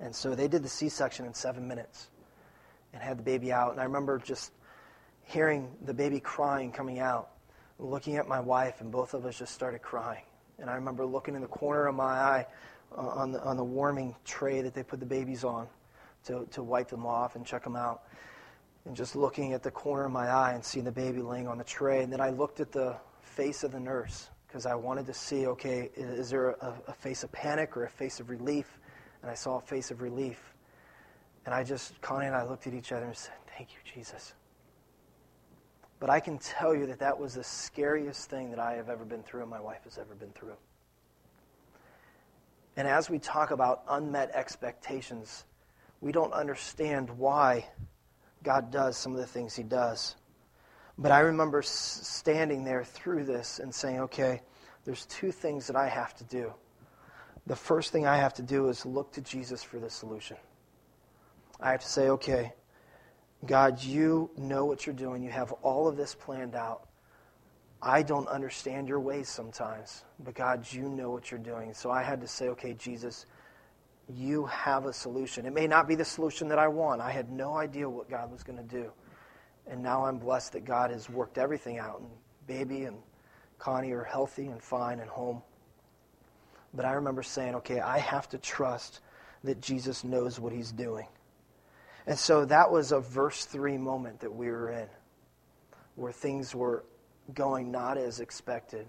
And 0.00 0.14
so 0.14 0.34
they 0.34 0.48
did 0.48 0.62
the 0.62 0.68
C 0.68 0.88
section 0.88 1.26
in 1.26 1.34
seven 1.34 1.68
minutes 1.68 2.08
and 2.92 3.02
had 3.02 3.18
the 3.18 3.22
baby 3.22 3.52
out. 3.52 3.72
And 3.72 3.80
I 3.80 3.84
remember 3.84 4.18
just 4.18 4.52
hearing 5.24 5.70
the 5.84 5.92
baby 5.92 6.20
crying 6.20 6.72
coming 6.72 6.98
out, 6.98 7.30
looking 7.78 8.16
at 8.16 8.26
my 8.26 8.40
wife, 8.40 8.80
and 8.80 8.90
both 8.90 9.12
of 9.12 9.26
us 9.26 9.38
just 9.38 9.52
started 9.52 9.82
crying. 9.82 10.22
And 10.58 10.70
I 10.70 10.74
remember 10.74 11.04
looking 11.04 11.34
in 11.34 11.42
the 11.42 11.48
corner 11.48 11.86
of 11.86 11.94
my 11.94 12.04
eye 12.04 12.46
uh, 12.96 13.00
on, 13.00 13.32
the, 13.32 13.42
on 13.42 13.56
the 13.56 13.64
warming 13.64 14.14
tray 14.24 14.62
that 14.62 14.74
they 14.74 14.82
put 14.82 14.98
the 14.98 15.06
babies 15.06 15.44
on 15.44 15.68
to, 16.24 16.46
to 16.52 16.62
wipe 16.62 16.88
them 16.88 17.04
off 17.04 17.36
and 17.36 17.44
check 17.44 17.64
them 17.64 17.76
out 17.76 18.02
and 18.88 18.96
just 18.96 19.14
looking 19.14 19.52
at 19.52 19.62
the 19.62 19.70
corner 19.70 20.06
of 20.06 20.12
my 20.12 20.28
eye 20.28 20.54
and 20.54 20.64
seeing 20.64 20.86
the 20.86 20.90
baby 20.90 21.20
laying 21.20 21.46
on 21.46 21.58
the 21.58 21.64
tray. 21.64 22.02
And 22.02 22.10
then 22.10 22.22
I 22.22 22.30
looked 22.30 22.58
at 22.58 22.72
the 22.72 22.96
face 23.20 23.62
of 23.62 23.72
the 23.72 23.78
nurse 23.78 24.30
because 24.46 24.64
I 24.64 24.74
wanted 24.74 25.04
to 25.06 25.14
see 25.14 25.46
okay, 25.46 25.90
is 25.94 26.30
there 26.30 26.52
a, 26.52 26.74
a, 26.88 26.94
face 26.94 27.22
of 27.22 27.30
panic 27.30 27.76
or 27.76 27.84
a 27.84 27.90
face 27.90 28.18
of 28.18 28.30
relief? 28.30 28.78
And 29.20 29.30
I 29.30 29.34
saw 29.34 29.58
a 29.58 29.60
face 29.60 29.90
of 29.90 30.00
relief. 30.00 30.54
And 31.44 31.54
I 31.54 31.64
just, 31.64 32.00
Connie 32.00 32.26
and 32.26 32.34
I 32.34 32.44
looked 32.44 32.66
at 32.66 32.72
each 32.72 32.90
other 32.90 33.04
and 33.04 33.14
said, 33.14 33.34
Thank 33.58 33.72
you, 33.72 33.78
Jesus. 33.94 34.32
But 36.00 36.08
I 36.08 36.18
can 36.18 36.38
tell 36.38 36.74
you 36.74 36.86
that 36.86 37.00
that 37.00 37.18
was 37.18 37.34
the 37.34 37.44
scariest 37.44 38.30
thing 38.30 38.48
that 38.50 38.58
I 38.58 38.72
have 38.72 38.88
ever 38.88 39.04
been 39.04 39.22
through 39.22 39.42
and 39.42 39.50
my 39.50 39.60
wife 39.60 39.84
has 39.84 39.98
ever 39.98 40.14
been 40.14 40.30
through. 40.30 40.56
And 42.78 42.88
as 42.88 43.10
we 43.10 43.18
talk 43.18 43.50
about 43.50 43.82
unmet 43.86 44.30
expectations, 44.32 45.44
we 46.00 46.10
don't 46.10 46.32
understand 46.32 47.10
why 47.10 47.66
God 48.48 48.70
does 48.70 48.96
some 48.96 49.12
of 49.12 49.18
the 49.18 49.26
things 49.26 49.54
He 49.54 49.62
does. 49.62 50.16
But 50.96 51.12
I 51.12 51.18
remember 51.18 51.60
standing 51.60 52.64
there 52.64 52.82
through 52.82 53.24
this 53.24 53.58
and 53.58 53.74
saying, 53.74 54.00
okay, 54.00 54.40
there's 54.86 55.04
two 55.04 55.32
things 55.32 55.66
that 55.66 55.76
I 55.76 55.86
have 55.86 56.14
to 56.14 56.24
do. 56.24 56.54
The 57.46 57.54
first 57.54 57.92
thing 57.92 58.06
I 58.06 58.16
have 58.16 58.32
to 58.34 58.42
do 58.42 58.70
is 58.70 58.86
look 58.86 59.12
to 59.12 59.20
Jesus 59.20 59.62
for 59.62 59.78
the 59.78 59.90
solution. 59.90 60.38
I 61.60 61.72
have 61.72 61.82
to 61.82 61.86
say, 61.86 62.08
okay, 62.08 62.54
God, 63.44 63.82
you 63.84 64.30
know 64.38 64.64
what 64.64 64.86
you're 64.86 64.94
doing. 64.94 65.22
You 65.22 65.30
have 65.30 65.52
all 65.60 65.86
of 65.86 65.98
this 65.98 66.14
planned 66.14 66.54
out. 66.54 66.88
I 67.82 68.02
don't 68.02 68.28
understand 68.28 68.88
your 68.88 69.00
ways 69.00 69.28
sometimes, 69.28 70.04
but 70.20 70.34
God, 70.34 70.66
you 70.72 70.88
know 70.88 71.10
what 71.10 71.30
you're 71.30 71.38
doing. 71.38 71.74
So 71.74 71.90
I 71.90 72.02
had 72.02 72.22
to 72.22 72.26
say, 72.26 72.48
okay, 72.48 72.72
Jesus, 72.72 73.26
you 74.14 74.46
have 74.46 74.86
a 74.86 74.92
solution. 74.92 75.44
It 75.46 75.52
may 75.52 75.66
not 75.66 75.86
be 75.86 75.94
the 75.94 76.04
solution 76.04 76.48
that 76.48 76.58
I 76.58 76.68
want. 76.68 77.00
I 77.00 77.10
had 77.10 77.30
no 77.30 77.56
idea 77.56 77.88
what 77.88 78.08
God 78.08 78.30
was 78.30 78.42
going 78.42 78.58
to 78.58 78.64
do. 78.64 78.90
And 79.70 79.82
now 79.82 80.06
I'm 80.06 80.18
blessed 80.18 80.52
that 80.52 80.64
God 80.64 80.90
has 80.90 81.10
worked 81.10 81.36
everything 81.36 81.78
out. 81.78 82.00
And 82.00 82.08
baby 82.46 82.84
and 82.84 82.96
Connie 83.58 83.92
are 83.92 84.04
healthy 84.04 84.46
and 84.46 84.62
fine 84.62 85.00
and 85.00 85.10
home. 85.10 85.42
But 86.72 86.84
I 86.84 86.92
remember 86.92 87.22
saying, 87.22 87.54
okay, 87.56 87.80
I 87.80 87.98
have 87.98 88.28
to 88.30 88.38
trust 88.38 89.00
that 89.44 89.60
Jesus 89.60 90.04
knows 90.04 90.40
what 90.40 90.52
he's 90.52 90.72
doing. 90.72 91.06
And 92.06 92.18
so 92.18 92.46
that 92.46 92.70
was 92.70 92.92
a 92.92 93.00
verse 93.00 93.44
3 93.44 93.76
moment 93.76 94.20
that 94.20 94.34
we 94.34 94.48
were 94.48 94.70
in, 94.70 94.88
where 95.96 96.12
things 96.12 96.54
were 96.54 96.84
going 97.34 97.70
not 97.70 97.98
as 97.98 98.20
expected. 98.20 98.88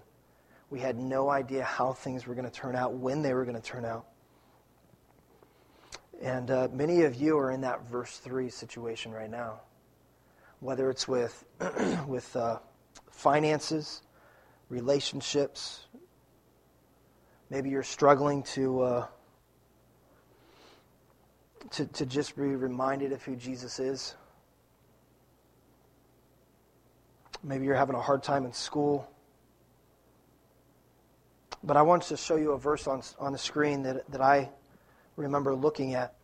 We 0.70 0.80
had 0.80 0.96
no 0.96 1.28
idea 1.28 1.62
how 1.62 1.92
things 1.92 2.26
were 2.26 2.34
going 2.34 2.48
to 2.48 2.50
turn 2.50 2.74
out, 2.74 2.94
when 2.94 3.20
they 3.20 3.34
were 3.34 3.44
going 3.44 3.60
to 3.60 3.62
turn 3.62 3.84
out. 3.84 4.06
And 6.20 6.50
uh, 6.50 6.68
many 6.72 7.02
of 7.02 7.14
you 7.14 7.38
are 7.38 7.50
in 7.50 7.62
that 7.62 7.86
verse 7.88 8.18
3 8.18 8.50
situation 8.50 9.12
right 9.12 9.30
now, 9.30 9.60
whether 10.60 10.90
it's 10.90 11.08
with, 11.08 11.44
with 12.06 12.34
uh, 12.36 12.58
finances, 13.10 14.02
relationships. 14.68 15.86
Maybe 17.48 17.70
you're 17.70 17.82
struggling 17.82 18.42
to. 18.54 18.82
Uh, 18.82 19.06
to, 21.72 21.86
to 21.86 22.06
just 22.06 22.36
be 22.36 22.42
reminded 22.42 23.12
of 23.12 23.22
who 23.22 23.36
Jesus 23.36 23.78
is. 23.78 24.14
Maybe 27.42 27.64
you're 27.64 27.76
having 27.76 27.94
a 27.94 28.00
hard 28.00 28.22
time 28.22 28.44
in 28.44 28.52
school. 28.52 29.10
But 31.62 31.76
I 31.76 31.82
want 31.82 32.02
to 32.04 32.16
show 32.16 32.36
you 32.36 32.52
a 32.52 32.58
verse 32.58 32.86
on, 32.86 33.02
on 33.18 33.32
the 33.32 33.38
screen 33.38 33.82
that, 33.84 34.10
that 34.10 34.20
I 34.20 34.50
remember 35.20 35.54
looking 35.54 35.94
at 35.94 36.14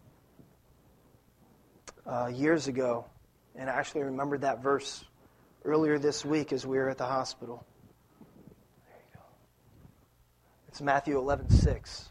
uh, 2.06 2.30
years 2.32 2.68
ago. 2.68 3.06
And 3.54 3.70
I 3.70 3.74
actually 3.74 4.02
remembered 4.02 4.42
that 4.42 4.62
verse 4.62 5.04
earlier 5.64 5.98
this 5.98 6.24
week 6.24 6.52
as 6.52 6.66
we 6.66 6.76
were 6.78 6.88
at 6.88 6.98
the 6.98 7.06
hospital. 7.06 7.64
There 8.20 8.96
you 8.98 9.18
go. 9.18 9.24
It's 10.68 10.80
Matthew 10.80 11.18
11 11.18 11.50
6. 11.50 12.10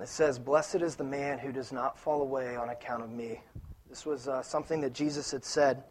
It 0.00 0.08
says, 0.08 0.38
Blessed 0.38 0.76
is 0.76 0.96
the 0.96 1.04
man 1.04 1.38
who 1.38 1.52
does 1.52 1.72
not 1.72 1.98
fall 1.98 2.22
away 2.22 2.56
on 2.56 2.68
account 2.68 3.02
of 3.02 3.10
me. 3.10 3.40
This 3.88 4.04
was 4.04 4.26
uh, 4.26 4.42
something 4.42 4.80
that 4.80 4.92
Jesus 4.92 5.30
had 5.30 5.44
said 5.44 5.84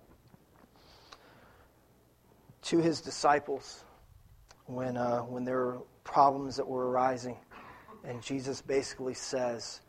to 2.63 2.79
his 2.79 3.01
disciples 3.01 3.83
when, 4.65 4.97
uh, 4.97 5.21
when 5.21 5.45
there 5.45 5.57
were 5.57 5.77
problems 6.03 6.57
that 6.57 6.67
were 6.67 6.89
arising. 6.89 7.37
And 8.03 8.21
Jesus 8.21 8.61
basically 8.61 9.13
says, 9.13 9.81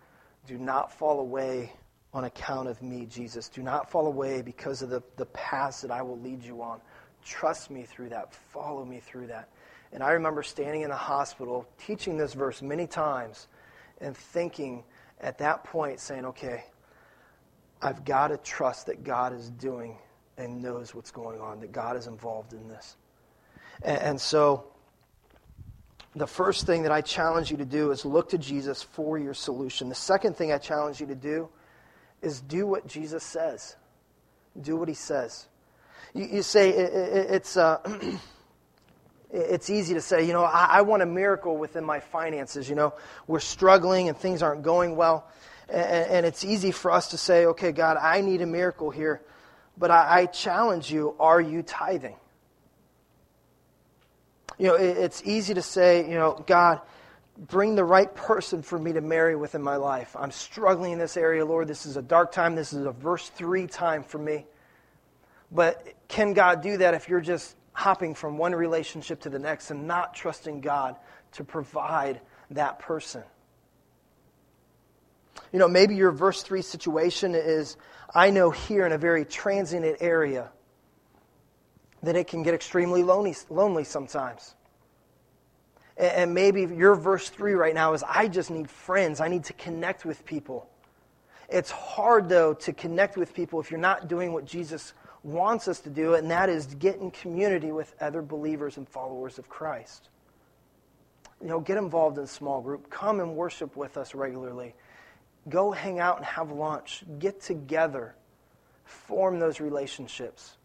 Do 0.46 0.58
not 0.58 0.92
fall 0.92 1.20
away 1.20 1.72
on 2.12 2.24
account 2.24 2.68
of 2.68 2.80
me, 2.80 3.06
Jesus. 3.06 3.48
Do 3.48 3.62
not 3.62 3.90
fall 3.90 4.06
away 4.06 4.40
because 4.40 4.82
of 4.82 4.90
the, 4.90 5.02
the 5.16 5.26
paths 5.26 5.80
that 5.82 5.90
I 5.90 6.02
will 6.02 6.18
lead 6.18 6.44
you 6.44 6.62
on. 6.62 6.80
Trust 7.24 7.70
me 7.70 7.82
through 7.82 8.10
that. 8.10 8.32
Follow 8.32 8.84
me 8.84 9.00
through 9.00 9.26
that. 9.28 9.48
And 9.92 10.02
I 10.02 10.12
remember 10.12 10.42
standing 10.42 10.82
in 10.82 10.90
the 10.90 10.96
hospital 10.96 11.66
teaching 11.78 12.16
this 12.16 12.34
verse 12.34 12.62
many 12.62 12.86
times 12.86 13.48
and 14.00 14.16
thinking 14.16 14.84
at 15.20 15.38
that 15.38 15.64
point, 15.64 16.00
saying, 16.00 16.24
okay, 16.26 16.64
I've 17.80 18.04
got 18.04 18.28
to 18.28 18.36
trust 18.38 18.86
that 18.86 19.04
God 19.04 19.32
is 19.32 19.50
doing 19.50 19.96
and 20.36 20.62
knows 20.62 20.94
what's 20.94 21.10
going 21.10 21.40
on, 21.40 21.60
that 21.60 21.72
God 21.72 21.96
is 21.96 22.06
involved 22.06 22.52
in 22.52 22.68
this. 22.68 22.96
And, 23.82 23.98
and 23.98 24.20
so, 24.20 24.66
the 26.16 26.26
first 26.26 26.66
thing 26.66 26.82
that 26.82 26.92
I 26.92 27.00
challenge 27.00 27.50
you 27.50 27.56
to 27.56 27.64
do 27.64 27.90
is 27.90 28.04
look 28.04 28.30
to 28.30 28.38
Jesus 28.38 28.82
for 28.82 29.18
your 29.18 29.34
solution. 29.34 29.88
The 29.88 29.94
second 29.94 30.36
thing 30.36 30.52
I 30.52 30.58
challenge 30.58 31.00
you 31.00 31.06
to 31.08 31.14
do 31.14 31.48
is 32.22 32.40
do 32.40 32.66
what 32.66 32.86
Jesus 32.86 33.24
says. 33.24 33.76
Do 34.60 34.76
what 34.76 34.88
he 34.88 34.94
says. 34.94 35.46
You, 36.14 36.26
you 36.26 36.42
say 36.42 36.70
it, 36.70 36.92
it, 36.92 37.30
it's. 37.30 37.56
Uh, 37.56 37.78
it's 39.34 39.68
easy 39.68 39.94
to 39.94 40.00
say, 40.00 40.24
you 40.24 40.32
know, 40.32 40.44
I, 40.44 40.66
I, 40.70 40.82
want 40.82 41.02
a 41.02 41.06
miracle 41.06 41.56
within 41.56 41.84
my 41.84 41.98
finances. 41.98 42.68
You 42.68 42.76
know, 42.76 42.94
we're 43.26 43.40
struggling 43.40 44.08
and 44.08 44.16
things 44.16 44.44
aren't 44.44 44.62
going 44.62 44.94
well. 44.94 45.26
And, 45.68 46.10
and 46.10 46.26
it's 46.26 46.44
easy 46.44 46.70
for 46.70 46.92
us 46.92 47.08
to 47.08 47.18
say, 47.18 47.46
okay, 47.46 47.72
God, 47.72 47.96
I 47.96 48.20
need 48.20 48.42
a 48.42 48.46
miracle 48.46 48.90
here. 48.90 49.22
But 49.76 49.90
I, 49.90 50.20
I 50.20 50.26
challenge 50.26 50.92
you, 50.92 51.16
are 51.18 51.40
you 51.40 51.64
tithing? 51.64 52.14
You 54.58 54.68
know, 54.68 54.74
it, 54.74 54.96
it's 54.96 55.22
easy 55.24 55.54
to 55.54 55.62
say, 55.62 56.08
you 56.08 56.14
know, 56.14 56.42
God, 56.46 56.80
bring 57.36 57.74
the 57.74 57.84
right 57.84 58.14
person 58.14 58.62
for 58.62 58.78
me 58.78 58.92
to 58.92 59.00
marry 59.00 59.36
within 59.36 59.62
my 59.62 59.76
life. 59.76 60.14
I'm 60.18 60.30
struggling 60.30 60.92
in 60.92 60.98
this 60.98 61.16
area, 61.16 61.44
Lord. 61.44 61.68
This 61.68 61.86
is 61.86 61.96
a 61.96 62.02
dark 62.02 62.32
time. 62.32 62.54
This 62.54 62.72
is 62.72 62.86
a 62.86 62.92
verse 62.92 63.28
3 63.30 63.66
time 63.66 64.02
for 64.02 64.18
me. 64.18 64.46
But 65.50 65.86
can 66.08 66.32
God 66.32 66.62
do 66.62 66.76
that 66.78 66.94
if 66.94 67.08
you're 67.08 67.20
just 67.20 67.56
hopping 67.74 68.14
from 68.14 68.38
one 68.38 68.54
relationship 68.54 69.20
to 69.20 69.28
the 69.28 69.38
next 69.38 69.70
and 69.70 69.86
not 69.86 70.14
trusting 70.14 70.60
God 70.60 70.96
to 71.32 71.44
provide 71.44 72.20
that 72.50 72.78
person. 72.78 73.22
You 75.52 75.58
know, 75.58 75.68
maybe 75.68 75.96
your 75.96 76.12
verse 76.12 76.42
3 76.42 76.62
situation 76.62 77.34
is 77.34 77.76
I 78.14 78.30
know 78.30 78.50
here 78.50 78.86
in 78.86 78.92
a 78.92 78.98
very 78.98 79.24
transient 79.24 79.98
area 80.00 80.50
that 82.04 82.16
it 82.16 82.26
can 82.26 82.42
get 82.42 82.54
extremely 82.54 83.02
lonely, 83.02 83.34
lonely 83.50 83.84
sometimes. 83.84 84.54
And 85.96 86.34
maybe 86.34 86.62
your 86.62 86.94
verse 86.96 87.28
3 87.28 87.54
right 87.54 87.74
now 87.74 87.92
is 87.92 88.02
I 88.02 88.28
just 88.28 88.50
need 88.50 88.68
friends. 88.68 89.20
I 89.20 89.28
need 89.28 89.44
to 89.44 89.52
connect 89.52 90.04
with 90.04 90.24
people. 90.24 90.68
It's 91.48 91.70
hard, 91.70 92.28
though, 92.28 92.54
to 92.54 92.72
connect 92.72 93.16
with 93.16 93.32
people 93.32 93.60
if 93.60 93.70
you're 93.70 93.78
not 93.78 94.08
doing 94.08 94.32
what 94.32 94.44
Jesus 94.44 94.92
wants 95.22 95.68
us 95.68 95.80
to 95.80 95.90
do, 95.90 96.14
and 96.14 96.30
that 96.30 96.48
is 96.48 96.66
get 96.66 96.96
in 96.96 97.10
community 97.10 97.72
with 97.72 97.94
other 98.00 98.22
believers 98.22 98.76
and 98.76 98.88
followers 98.88 99.38
of 99.38 99.48
Christ. 99.48 100.08
You 101.40 101.48
know, 101.48 101.60
get 101.60 101.76
involved 101.76 102.18
in 102.18 102.24
a 102.24 102.28
small 102.28 102.60
group. 102.60 102.90
Come 102.90 103.20
and 103.20 103.36
worship 103.36 103.76
with 103.76 103.96
us 103.96 104.14
regularly. 104.14 104.74
Go 105.48 105.70
hang 105.70 106.00
out 106.00 106.16
and 106.16 106.26
have 106.26 106.50
lunch. 106.50 107.04
Get 107.18 107.40
together. 107.40 108.14
Form 108.84 109.38
those 109.38 109.60
relationships. 109.60 110.56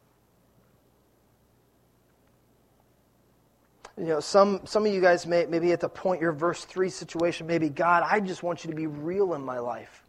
You 3.99 4.05
know, 4.05 4.19
some, 4.21 4.61
some 4.63 4.85
of 4.85 4.93
you 4.93 5.01
guys 5.01 5.27
may, 5.27 5.45
may 5.45 5.59
be 5.59 5.73
at 5.73 5.81
the 5.81 5.89
point, 5.89 6.21
your 6.21 6.31
verse 6.31 6.63
3 6.63 6.89
situation, 6.89 7.47
maybe, 7.47 7.67
God, 7.67 8.01
I 8.09 8.21
just 8.21 8.43
want 8.43 8.63
you 8.63 8.69
to 8.69 8.75
be 8.75 8.87
real 8.87 9.33
in 9.33 9.43
my 9.43 9.59
life. 9.59 10.05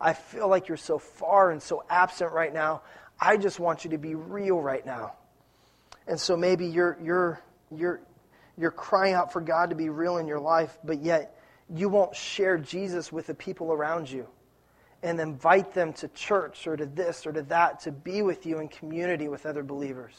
I 0.00 0.14
feel 0.14 0.48
like 0.48 0.66
you're 0.66 0.78
so 0.78 0.98
far 0.98 1.50
and 1.50 1.62
so 1.62 1.84
absent 1.90 2.32
right 2.32 2.54
now. 2.54 2.80
I 3.20 3.36
just 3.36 3.60
want 3.60 3.84
you 3.84 3.90
to 3.90 3.98
be 3.98 4.14
real 4.14 4.58
right 4.58 4.84
now. 4.84 5.16
And 6.06 6.18
so 6.18 6.38
maybe 6.38 6.66
you're, 6.66 6.96
you're, 7.02 7.42
you're, 7.70 8.00
you're 8.56 8.70
crying 8.70 9.12
out 9.12 9.30
for 9.30 9.42
God 9.42 9.68
to 9.70 9.76
be 9.76 9.90
real 9.90 10.16
in 10.16 10.26
your 10.26 10.40
life, 10.40 10.78
but 10.82 11.02
yet 11.02 11.38
you 11.68 11.90
won't 11.90 12.16
share 12.16 12.56
Jesus 12.56 13.12
with 13.12 13.26
the 13.26 13.34
people 13.34 13.72
around 13.72 14.10
you 14.10 14.26
and 15.02 15.20
invite 15.20 15.74
them 15.74 15.92
to 15.94 16.08
church 16.08 16.66
or 16.66 16.78
to 16.78 16.86
this 16.86 17.26
or 17.26 17.32
to 17.32 17.42
that 17.42 17.80
to 17.80 17.92
be 17.92 18.22
with 18.22 18.46
you 18.46 18.60
in 18.60 18.68
community 18.68 19.28
with 19.28 19.44
other 19.44 19.62
believers. 19.62 20.14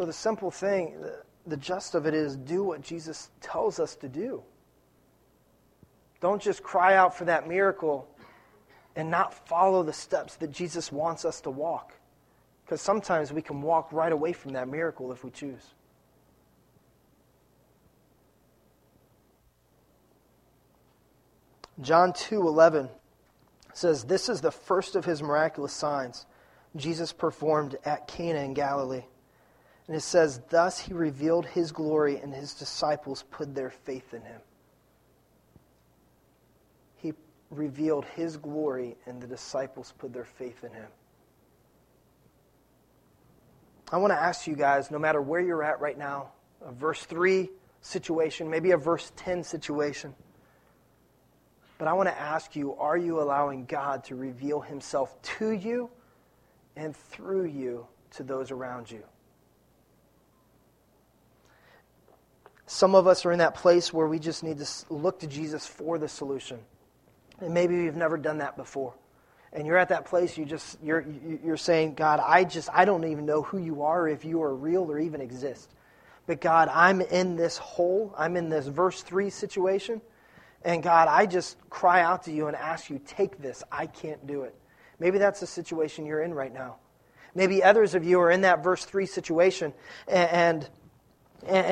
So, 0.00 0.06
the 0.06 0.14
simple 0.14 0.50
thing, 0.50 0.94
the 1.46 1.58
gist 1.58 1.94
of 1.94 2.06
it 2.06 2.14
is 2.14 2.34
do 2.34 2.64
what 2.64 2.80
Jesus 2.80 3.28
tells 3.42 3.78
us 3.78 3.94
to 3.96 4.08
do. 4.08 4.42
Don't 6.22 6.40
just 6.40 6.62
cry 6.62 6.96
out 6.96 7.14
for 7.14 7.26
that 7.26 7.46
miracle 7.46 8.08
and 8.96 9.10
not 9.10 9.46
follow 9.46 9.82
the 9.82 9.92
steps 9.92 10.36
that 10.36 10.52
Jesus 10.52 10.90
wants 10.90 11.26
us 11.26 11.42
to 11.42 11.50
walk. 11.50 11.92
Because 12.64 12.80
sometimes 12.80 13.30
we 13.30 13.42
can 13.42 13.60
walk 13.60 13.92
right 13.92 14.10
away 14.10 14.32
from 14.32 14.54
that 14.54 14.68
miracle 14.68 15.12
if 15.12 15.22
we 15.22 15.28
choose. 15.28 15.74
John 21.82 22.14
2:11 22.14 22.88
says 23.74 24.04
this 24.04 24.30
is 24.30 24.40
the 24.40 24.50
first 24.50 24.96
of 24.96 25.04
his 25.04 25.22
miraculous 25.22 25.74
signs 25.74 26.24
Jesus 26.74 27.12
performed 27.12 27.76
at 27.84 28.08
Cana 28.08 28.38
in 28.38 28.54
Galilee. 28.54 29.04
And 29.90 29.96
it 29.96 30.02
says 30.02 30.40
thus 30.50 30.78
he 30.78 30.92
revealed 30.92 31.46
his 31.46 31.72
glory 31.72 32.18
and 32.18 32.32
his 32.32 32.54
disciples 32.54 33.24
put 33.32 33.56
their 33.56 33.70
faith 33.70 34.14
in 34.14 34.22
him 34.22 34.40
He 36.98 37.12
revealed 37.50 38.04
his 38.14 38.36
glory, 38.36 38.96
and 39.04 39.20
the 39.20 39.26
disciples 39.26 39.92
put 39.98 40.12
their 40.12 40.24
faith 40.24 40.62
in 40.62 40.70
him. 40.70 40.86
I 43.90 43.96
want 43.96 44.12
to 44.12 44.16
ask 44.16 44.46
you 44.46 44.54
guys, 44.54 44.92
no 44.92 44.98
matter 45.00 45.20
where 45.20 45.40
you're 45.40 45.64
at 45.64 45.80
right 45.80 45.98
now, 45.98 46.30
a 46.64 46.70
verse 46.70 47.02
3 47.02 47.50
situation, 47.80 48.48
maybe 48.48 48.70
a 48.70 48.76
verse 48.76 49.10
10 49.16 49.42
situation, 49.42 50.14
but 51.78 51.88
I 51.88 51.94
want 51.94 52.08
to 52.08 52.16
ask 52.16 52.54
you 52.54 52.74
are 52.74 52.96
you 52.96 53.20
allowing 53.20 53.64
God 53.64 54.04
to 54.04 54.14
reveal 54.14 54.60
himself 54.60 55.20
to 55.38 55.50
you 55.50 55.90
and 56.76 56.94
through 56.94 57.46
you 57.46 57.88
to 58.12 58.22
those 58.22 58.52
around 58.52 58.88
you? 58.88 59.02
Some 62.70 62.94
of 62.94 63.08
us 63.08 63.26
are 63.26 63.32
in 63.32 63.40
that 63.40 63.56
place 63.56 63.92
where 63.92 64.06
we 64.06 64.20
just 64.20 64.44
need 64.44 64.58
to 64.58 64.68
look 64.90 65.18
to 65.20 65.26
Jesus 65.26 65.66
for 65.66 65.98
the 65.98 66.06
solution. 66.08 66.60
And 67.40 67.52
maybe 67.52 67.74
you've 67.74 67.96
never 67.96 68.16
done 68.16 68.38
that 68.38 68.56
before. 68.56 68.94
and 69.52 69.66
you're 69.66 69.76
at 69.76 69.88
that 69.88 70.04
place 70.04 70.38
you 70.38 70.44
just 70.44 70.78
you're 70.80 71.04
you're 71.44 71.56
saying 71.56 71.94
god 71.94 72.20
i 72.24 72.44
just 72.44 72.68
i 72.72 72.84
don't 72.84 73.04
even 73.04 73.26
know 73.26 73.42
who 73.42 73.58
you 73.58 73.82
are 73.82 74.06
if 74.08 74.24
you 74.24 74.40
are 74.42 74.54
real 74.54 74.90
or 74.90 75.00
even 75.00 75.20
exist 75.20 75.74
but 76.28 76.40
god 76.40 76.68
i'm 76.68 77.00
in 77.00 77.34
this 77.34 77.58
hole 77.58 78.14
i'm 78.16 78.36
in 78.36 78.48
this 78.48 78.68
verse 78.68 79.02
3 79.02 79.28
situation 79.30 80.00
and 80.64 80.84
god 80.84 81.08
i 81.08 81.26
just 81.26 81.56
cry 81.68 82.00
out 82.02 82.22
to 82.22 82.30
you 82.30 82.46
and 82.46 82.56
ask 82.56 82.90
you 82.90 83.00
take 83.04 83.38
this 83.38 83.64
i 83.72 83.86
can't 83.86 84.24
do 84.26 84.42
it 84.42 84.54
maybe 85.00 85.18
that's 85.18 85.40
the 85.40 85.46
situation 85.46 86.06
you're 86.06 86.22
in 86.22 86.32
right 86.32 86.54
now 86.54 86.76
maybe 87.34 87.60
others 87.62 87.96
of 87.96 88.04
you 88.04 88.20
are 88.20 88.30
in 88.30 88.42
that 88.42 88.62
verse 88.62 88.84
3 88.84 89.04
situation 89.04 89.72
and 90.06 90.70
and, 91.46 91.66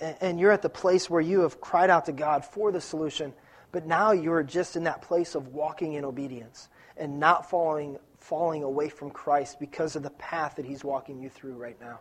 and, 0.00 0.16
and 0.20 0.40
you're 0.40 0.52
at 0.52 0.62
the 0.62 0.68
place 0.68 1.08
where 1.08 1.20
you 1.20 1.40
have 1.40 1.60
cried 1.60 1.90
out 1.90 2.06
to 2.06 2.12
god 2.12 2.44
for 2.44 2.72
the 2.72 2.80
solution 2.80 3.32
but 3.74 3.86
now 3.86 4.12
you're 4.12 4.44
just 4.44 4.76
in 4.76 4.84
that 4.84 5.02
place 5.02 5.34
of 5.34 5.48
walking 5.48 5.94
in 5.94 6.04
obedience 6.04 6.68
and 6.96 7.18
not 7.18 7.50
falling, 7.50 7.98
falling 8.18 8.62
away 8.62 8.88
from 8.88 9.10
Christ 9.10 9.58
because 9.58 9.96
of 9.96 10.04
the 10.04 10.10
path 10.10 10.54
that 10.54 10.64
He's 10.64 10.84
walking 10.84 11.20
you 11.20 11.28
through 11.28 11.54
right 11.54 11.76
now. 11.80 11.98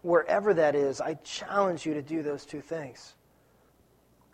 Wherever 0.00 0.54
that 0.54 0.74
is, 0.74 0.98
I 0.98 1.12
challenge 1.24 1.84
you 1.84 1.92
to 1.92 2.00
do 2.00 2.22
those 2.22 2.46
two 2.46 2.62
things. 2.62 3.16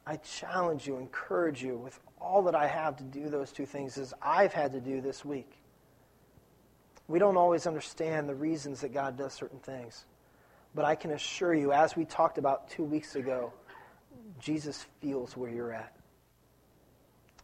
I 0.07 0.15
challenge 0.15 0.87
you, 0.87 0.97
encourage 0.97 1.61
you 1.61 1.77
with 1.77 1.99
all 2.21 2.43
that 2.43 2.55
I 2.55 2.69
have 2.69 2.97
to 2.99 3.03
do 3.03 3.29
those 3.29 3.51
two 3.51 3.67
things 3.67 3.99
as 3.99 4.15
I've 4.23 4.53
had 4.53 4.71
to 4.75 4.81
do 4.81 5.01
this 5.01 5.25
week. 5.25 5.51
We 7.09 7.19
don't 7.19 7.37
always 7.37 7.67
understand 7.67 8.29
the 8.29 8.35
reasons 8.37 8.83
that 8.83 8.95
God 8.95 9.19
does 9.19 9.33
certain 9.33 9.59
things. 9.59 10.05
But 10.75 10.85
I 10.85 10.95
can 10.95 11.13
assure 11.13 11.55
you, 11.55 11.73
as 11.73 11.97
we 11.97 12.05
talked 12.05 12.39
about 12.39 12.71
two 12.71 12.85
weeks 12.85 13.15
ago, 13.15 13.53
Jesus 14.41 14.87
feels 15.01 15.37
where 15.37 15.51
you're 15.51 15.73
at. 15.73 15.95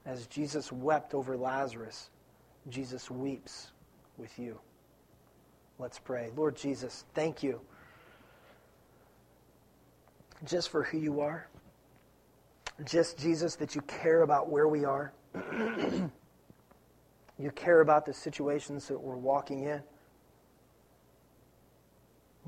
As 0.06 0.26
Jesus 0.26 0.72
wept 0.72 1.12
over 1.14 1.36
Lazarus, 1.36 2.08
Jesus 2.70 3.10
weeps 3.10 3.72
with 4.16 4.38
you. 4.38 4.58
Let's 5.78 5.98
pray. 5.98 6.30
Lord 6.36 6.56
Jesus, 6.56 7.04
thank 7.14 7.42
you 7.42 7.60
just 10.44 10.70
for 10.70 10.82
who 10.84 10.98
you 10.98 11.20
are. 11.20 11.46
Just, 12.84 13.18
Jesus, 13.18 13.56
that 13.56 13.74
you 13.74 13.80
care 13.82 14.22
about 14.22 14.48
where 14.48 14.68
we 14.68 14.84
are. 14.84 15.12
you 17.38 17.50
care 17.54 17.80
about 17.80 18.06
the 18.06 18.14
situations 18.14 18.86
that 18.88 19.00
we're 19.00 19.16
walking 19.16 19.64
in. 19.64 19.82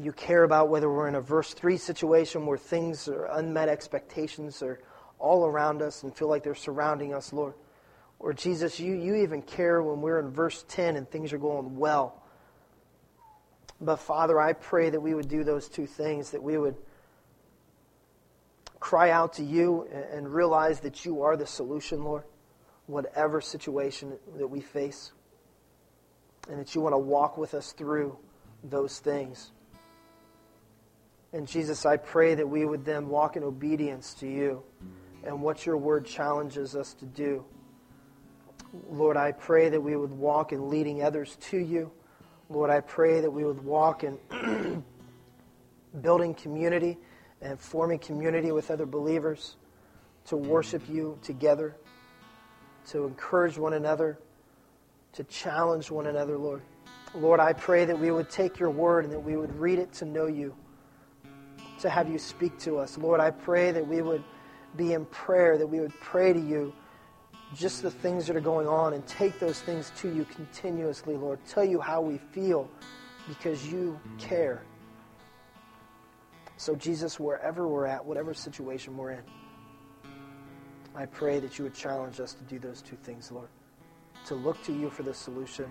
You 0.00 0.12
care 0.12 0.44
about 0.44 0.70
whether 0.70 0.90
we're 0.90 1.08
in 1.08 1.14
a 1.14 1.20
verse 1.20 1.52
3 1.52 1.76
situation 1.76 2.46
where 2.46 2.56
things 2.56 3.06
are 3.06 3.26
unmet 3.26 3.68
expectations 3.68 4.62
are 4.62 4.80
all 5.18 5.44
around 5.44 5.82
us 5.82 6.02
and 6.02 6.16
feel 6.16 6.28
like 6.28 6.42
they're 6.42 6.54
surrounding 6.54 7.12
us, 7.12 7.34
Lord. 7.34 7.52
Or 8.18 8.32
Jesus, 8.32 8.80
you, 8.80 8.94
you 8.94 9.16
even 9.16 9.42
care 9.42 9.82
when 9.82 10.00
we're 10.00 10.18
in 10.18 10.30
verse 10.30 10.64
10 10.68 10.96
and 10.96 11.10
things 11.10 11.34
are 11.34 11.38
going 11.38 11.76
well. 11.76 12.22
But 13.78 13.96
Father, 13.96 14.40
I 14.40 14.54
pray 14.54 14.88
that 14.88 15.00
we 15.00 15.14
would 15.14 15.28
do 15.28 15.44
those 15.44 15.68
two 15.68 15.86
things, 15.86 16.30
that 16.30 16.42
we 16.42 16.56
would 16.56 16.76
cry 18.78 19.10
out 19.10 19.34
to 19.34 19.44
you 19.44 19.86
and 20.12 20.32
realize 20.32 20.80
that 20.80 21.04
you 21.04 21.22
are 21.22 21.36
the 21.36 21.46
solution, 21.46 22.04
Lord, 22.04 22.24
whatever 22.86 23.42
situation 23.42 24.18
that 24.38 24.46
we 24.46 24.60
face, 24.60 25.12
and 26.48 26.58
that 26.58 26.74
you 26.74 26.80
want 26.80 26.94
to 26.94 26.98
walk 26.98 27.36
with 27.36 27.52
us 27.52 27.72
through 27.72 28.16
those 28.64 28.98
things. 28.98 29.52
And 31.32 31.46
Jesus, 31.46 31.86
I 31.86 31.96
pray 31.96 32.34
that 32.34 32.48
we 32.48 32.64
would 32.64 32.84
then 32.84 33.08
walk 33.08 33.36
in 33.36 33.44
obedience 33.44 34.14
to 34.14 34.26
you 34.26 34.62
and 35.24 35.40
what 35.42 35.64
your 35.64 35.76
word 35.76 36.04
challenges 36.04 36.74
us 36.74 36.94
to 36.94 37.04
do. 37.04 37.44
Lord, 38.88 39.16
I 39.16 39.32
pray 39.32 39.68
that 39.68 39.80
we 39.80 39.96
would 39.96 40.10
walk 40.10 40.52
in 40.52 40.68
leading 40.68 41.02
others 41.02 41.36
to 41.40 41.58
you. 41.58 41.92
Lord, 42.48 42.70
I 42.70 42.80
pray 42.80 43.20
that 43.20 43.30
we 43.30 43.44
would 43.44 43.62
walk 43.62 44.04
in 44.04 44.18
building 46.00 46.34
community 46.34 46.98
and 47.40 47.58
forming 47.58 47.98
community 47.98 48.52
with 48.52 48.70
other 48.70 48.86
believers 48.86 49.56
to 50.26 50.36
worship 50.36 50.82
you 50.88 51.18
together, 51.22 51.76
to 52.88 53.04
encourage 53.04 53.56
one 53.56 53.74
another, 53.74 54.18
to 55.12 55.24
challenge 55.24 55.90
one 55.90 56.06
another, 56.06 56.36
Lord. 56.36 56.62
Lord, 57.14 57.40
I 57.40 57.52
pray 57.52 57.84
that 57.84 57.98
we 57.98 58.10
would 58.10 58.30
take 58.30 58.58
your 58.58 58.70
word 58.70 59.04
and 59.04 59.12
that 59.12 59.20
we 59.20 59.36
would 59.36 59.54
read 59.58 59.78
it 59.78 59.92
to 59.94 60.04
know 60.04 60.26
you, 60.26 60.54
to 61.80 61.90
have 61.90 62.08
you 62.08 62.18
speak 62.18 62.58
to 62.60 62.78
us. 62.78 62.98
Lord, 62.98 63.20
I 63.20 63.30
pray 63.30 63.72
that 63.72 63.86
we 63.86 64.02
would 64.02 64.24
be 64.76 64.92
in 64.92 65.04
prayer, 65.06 65.58
that 65.58 65.66
we 65.66 65.80
would 65.80 65.98
pray 66.00 66.32
to 66.32 66.40
you 66.40 66.72
just 67.54 67.82
the 67.82 67.90
things 67.90 68.26
that 68.26 68.36
are 68.36 68.40
going 68.40 68.68
on 68.68 68.92
and 68.92 69.04
take 69.06 69.38
those 69.40 69.60
things 69.60 69.92
to 69.96 70.12
you 70.12 70.24
continuously, 70.26 71.16
Lord. 71.16 71.40
Tell 71.48 71.64
you 71.64 71.80
how 71.80 72.00
we 72.00 72.18
feel 72.18 72.70
because 73.28 73.66
you 73.66 73.98
care. 74.18 74.62
So, 76.56 76.76
Jesus, 76.76 77.18
wherever 77.18 77.66
we're 77.66 77.86
at, 77.86 78.04
whatever 78.04 78.34
situation 78.34 78.96
we're 78.96 79.12
in, 79.12 79.22
I 80.94 81.06
pray 81.06 81.40
that 81.40 81.58
you 81.58 81.64
would 81.64 81.74
challenge 81.74 82.20
us 82.20 82.34
to 82.34 82.44
do 82.44 82.58
those 82.58 82.82
two 82.82 82.96
things, 82.96 83.32
Lord. 83.32 83.48
To 84.26 84.34
look 84.34 84.62
to 84.64 84.72
you 84.72 84.90
for 84.90 85.02
the 85.02 85.14
solution 85.14 85.66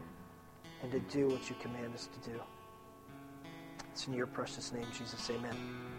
and 0.82 0.92
to 0.92 1.00
do 1.00 1.28
what 1.28 1.50
you 1.50 1.56
command 1.62 1.94
us 1.94 2.10
to 2.22 2.30
do. 2.32 2.40
It's 3.92 4.08
in 4.08 4.14
your 4.14 4.28
precious 4.28 4.72
name, 4.72 4.88
Jesus. 4.98 5.30
Amen. 5.30 5.99